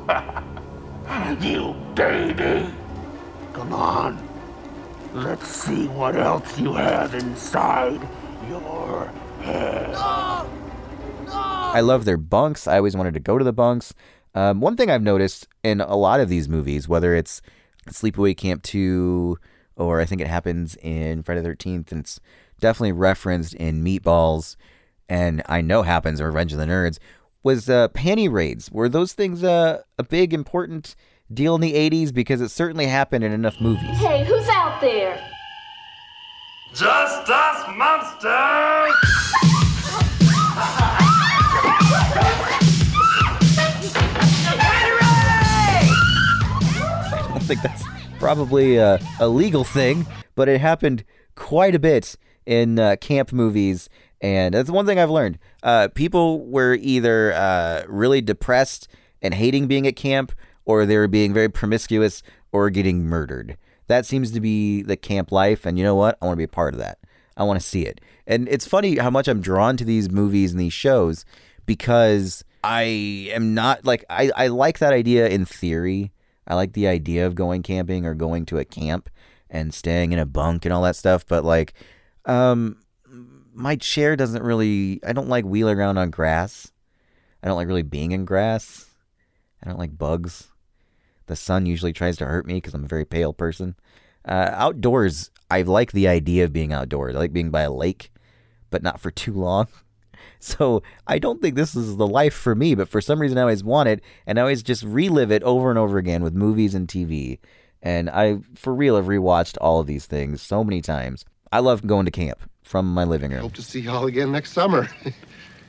you 1.42 1.74
baby! 1.96 2.72
Come 3.52 3.72
on. 3.72 4.28
Let's 5.14 5.46
see 5.46 5.86
what 5.88 6.16
else 6.16 6.58
you 6.58 6.72
have 6.72 7.14
inside 7.14 8.00
your 8.48 9.06
head. 9.40 9.94
I 11.74 11.80
love 11.80 12.04
their 12.04 12.16
bunks. 12.16 12.66
I 12.66 12.76
always 12.76 12.96
wanted 12.96 13.14
to 13.14 13.20
go 13.20 13.38
to 13.38 13.44
the 13.44 13.52
bunks. 13.52 13.94
Um, 14.34 14.60
one 14.60 14.76
thing 14.76 14.90
I've 14.90 15.02
noticed 15.02 15.48
in 15.62 15.80
a 15.80 15.96
lot 15.96 16.20
of 16.20 16.28
these 16.28 16.48
movies, 16.48 16.88
whether 16.88 17.14
it's 17.14 17.42
Sleepaway 17.88 18.36
Camp 18.36 18.62
2, 18.62 19.38
or 19.76 20.00
I 20.00 20.04
think 20.04 20.20
it 20.20 20.26
happens 20.28 20.76
in 20.76 21.22
Friday 21.22 21.40
the 21.40 21.48
13th, 21.50 21.92
and 21.92 22.00
it's 22.00 22.20
definitely 22.60 22.92
referenced 22.92 23.54
in 23.54 23.84
Meatballs, 23.84 24.56
and 25.08 25.42
I 25.46 25.60
know 25.60 25.82
happens 25.82 26.20
in 26.20 26.26
Revenge 26.26 26.52
of 26.52 26.58
the 26.58 26.66
Nerds, 26.66 26.98
was 27.42 27.68
uh, 27.68 27.88
panty 27.88 28.30
raids. 28.30 28.70
Were 28.70 28.88
those 28.88 29.12
things 29.12 29.42
uh, 29.42 29.82
a 29.98 30.04
big, 30.04 30.32
important 30.32 30.94
deal 31.34 31.54
in 31.54 31.60
the 31.60 31.74
80s? 31.74 32.12
Because 32.12 32.40
it 32.40 32.50
certainly 32.50 32.86
happened 32.86 33.24
in 33.24 33.32
enough 33.32 33.60
movies. 33.60 33.98
Hey, 33.98 34.24
who's 34.24 34.48
out 34.48 34.80
there? 34.80 35.22
Just 36.74 37.28
us 37.28 37.66
monsters! 37.76 38.94
I 47.34 47.38
think 47.44 47.62
that's 47.62 47.82
probably 48.18 48.76
a, 48.76 49.00
a 49.18 49.28
legal 49.28 49.64
thing, 49.64 50.06
but 50.34 50.48
it 50.48 50.60
happened 50.60 51.04
quite 51.34 51.74
a 51.74 51.78
bit 51.78 52.16
in 52.46 52.78
uh, 52.78 52.96
camp 53.00 53.32
movies. 53.32 53.88
And 54.20 54.54
that's 54.54 54.70
one 54.70 54.86
thing 54.86 54.98
I've 55.00 55.10
learned. 55.10 55.38
Uh, 55.62 55.88
people 55.94 56.46
were 56.46 56.78
either 56.80 57.32
uh, 57.32 57.82
really 57.88 58.20
depressed 58.20 58.88
and 59.20 59.34
hating 59.34 59.66
being 59.66 59.86
at 59.86 59.96
camp, 59.96 60.32
or 60.64 60.86
they 60.86 60.96
were 60.96 61.08
being 61.08 61.32
very 61.32 61.48
promiscuous 61.48 62.22
or 62.52 62.70
getting 62.70 63.04
murdered. 63.04 63.56
That 63.88 64.06
seems 64.06 64.30
to 64.32 64.40
be 64.40 64.82
the 64.82 64.96
camp 64.96 65.32
life. 65.32 65.66
And 65.66 65.78
you 65.78 65.84
know 65.84 65.94
what? 65.94 66.16
I 66.20 66.26
want 66.26 66.34
to 66.34 66.38
be 66.38 66.44
a 66.44 66.48
part 66.48 66.74
of 66.74 66.80
that. 66.80 66.98
I 67.36 67.44
want 67.44 67.60
to 67.60 67.66
see 67.66 67.84
it. 67.86 68.00
And 68.26 68.48
it's 68.48 68.66
funny 68.66 68.96
how 68.96 69.10
much 69.10 69.28
I'm 69.28 69.40
drawn 69.40 69.76
to 69.78 69.84
these 69.84 70.10
movies 70.10 70.52
and 70.52 70.60
these 70.60 70.72
shows 70.72 71.24
because 71.66 72.44
I 72.62 72.82
am 73.32 73.54
not 73.54 73.84
like, 73.84 74.04
I, 74.08 74.30
I 74.36 74.46
like 74.48 74.78
that 74.78 74.92
idea 74.92 75.28
in 75.28 75.44
theory. 75.44 76.12
I 76.46 76.54
like 76.54 76.74
the 76.74 76.86
idea 76.86 77.26
of 77.26 77.34
going 77.34 77.62
camping 77.62 78.04
or 78.06 78.14
going 78.14 78.46
to 78.46 78.58
a 78.58 78.64
camp 78.64 79.08
and 79.50 79.72
staying 79.74 80.12
in 80.12 80.18
a 80.18 80.26
bunk 80.26 80.64
and 80.64 80.72
all 80.72 80.82
that 80.82 80.96
stuff. 80.96 81.26
But 81.26 81.44
like, 81.44 81.74
um, 82.26 82.78
my 83.54 83.76
chair 83.76 84.16
doesn't 84.16 84.42
really, 84.42 85.00
I 85.04 85.12
don't 85.12 85.28
like 85.28 85.44
wheeling 85.44 85.78
around 85.78 85.98
on 85.98 86.10
grass. 86.10 86.70
I 87.42 87.48
don't 87.48 87.56
like 87.56 87.68
really 87.68 87.82
being 87.82 88.12
in 88.12 88.24
grass. 88.24 88.86
I 89.62 89.68
don't 89.68 89.78
like 89.78 89.96
bugs. 89.96 90.51
The 91.26 91.36
sun 91.36 91.66
usually 91.66 91.92
tries 91.92 92.16
to 92.18 92.26
hurt 92.26 92.46
me 92.46 92.54
because 92.54 92.74
I'm 92.74 92.84
a 92.84 92.88
very 92.88 93.04
pale 93.04 93.32
person. 93.32 93.76
Uh, 94.24 94.50
outdoors, 94.52 95.30
I 95.50 95.62
like 95.62 95.92
the 95.92 96.08
idea 96.08 96.44
of 96.44 96.52
being 96.52 96.72
outdoors. 96.72 97.14
I 97.14 97.18
like 97.18 97.32
being 97.32 97.50
by 97.50 97.62
a 97.62 97.72
lake, 97.72 98.12
but 98.70 98.82
not 98.82 99.00
for 99.00 99.10
too 99.10 99.32
long. 99.32 99.68
So 100.38 100.82
I 101.06 101.20
don't 101.20 101.40
think 101.40 101.54
this 101.54 101.76
is 101.76 101.96
the 101.96 102.06
life 102.06 102.34
for 102.34 102.56
me, 102.56 102.74
but 102.74 102.88
for 102.88 103.00
some 103.00 103.20
reason 103.20 103.38
I 103.38 103.42
always 103.42 103.62
want 103.62 103.88
it, 103.88 104.02
and 104.26 104.38
I 104.38 104.42
always 104.42 104.64
just 104.64 104.82
relive 104.82 105.30
it 105.30 105.42
over 105.44 105.70
and 105.70 105.78
over 105.78 105.98
again 105.98 106.20
with 106.24 106.34
movies 106.34 106.74
and 106.74 106.88
TV. 106.88 107.38
And 107.80 108.10
I, 108.10 108.38
for 108.56 108.74
real, 108.74 108.96
have 108.96 109.06
rewatched 109.06 109.56
all 109.60 109.78
of 109.78 109.86
these 109.86 110.06
things 110.06 110.42
so 110.42 110.64
many 110.64 110.82
times. 110.82 111.24
I 111.52 111.60
love 111.60 111.86
going 111.86 112.06
to 112.06 112.10
camp 112.10 112.40
from 112.64 112.92
my 112.92 113.04
living 113.04 113.30
room. 113.30 113.42
Hope 113.42 113.54
to 113.54 113.62
see 113.62 113.80
y'all 113.80 114.06
again 114.06 114.32
next 114.32 114.52
summer. 114.52 114.88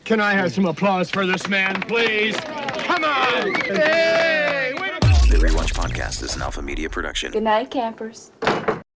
Can 0.05 0.19
I 0.19 0.33
have 0.33 0.51
some 0.51 0.65
applause 0.65 1.09
for 1.09 1.25
this 1.25 1.47
man, 1.47 1.79
please? 1.81 2.35
Come 2.37 3.03
on! 3.03 3.53
Hey! 3.65 4.62
The 5.33 5.39
Rewatch 5.39 5.73
Podcast 5.73 6.21
is 6.21 6.35
an 6.35 6.43
Alpha 6.43 6.61
Media 6.61 6.87
production. 6.87 7.31
Good 7.31 7.41
night, 7.41 7.71
campers. 7.71 8.29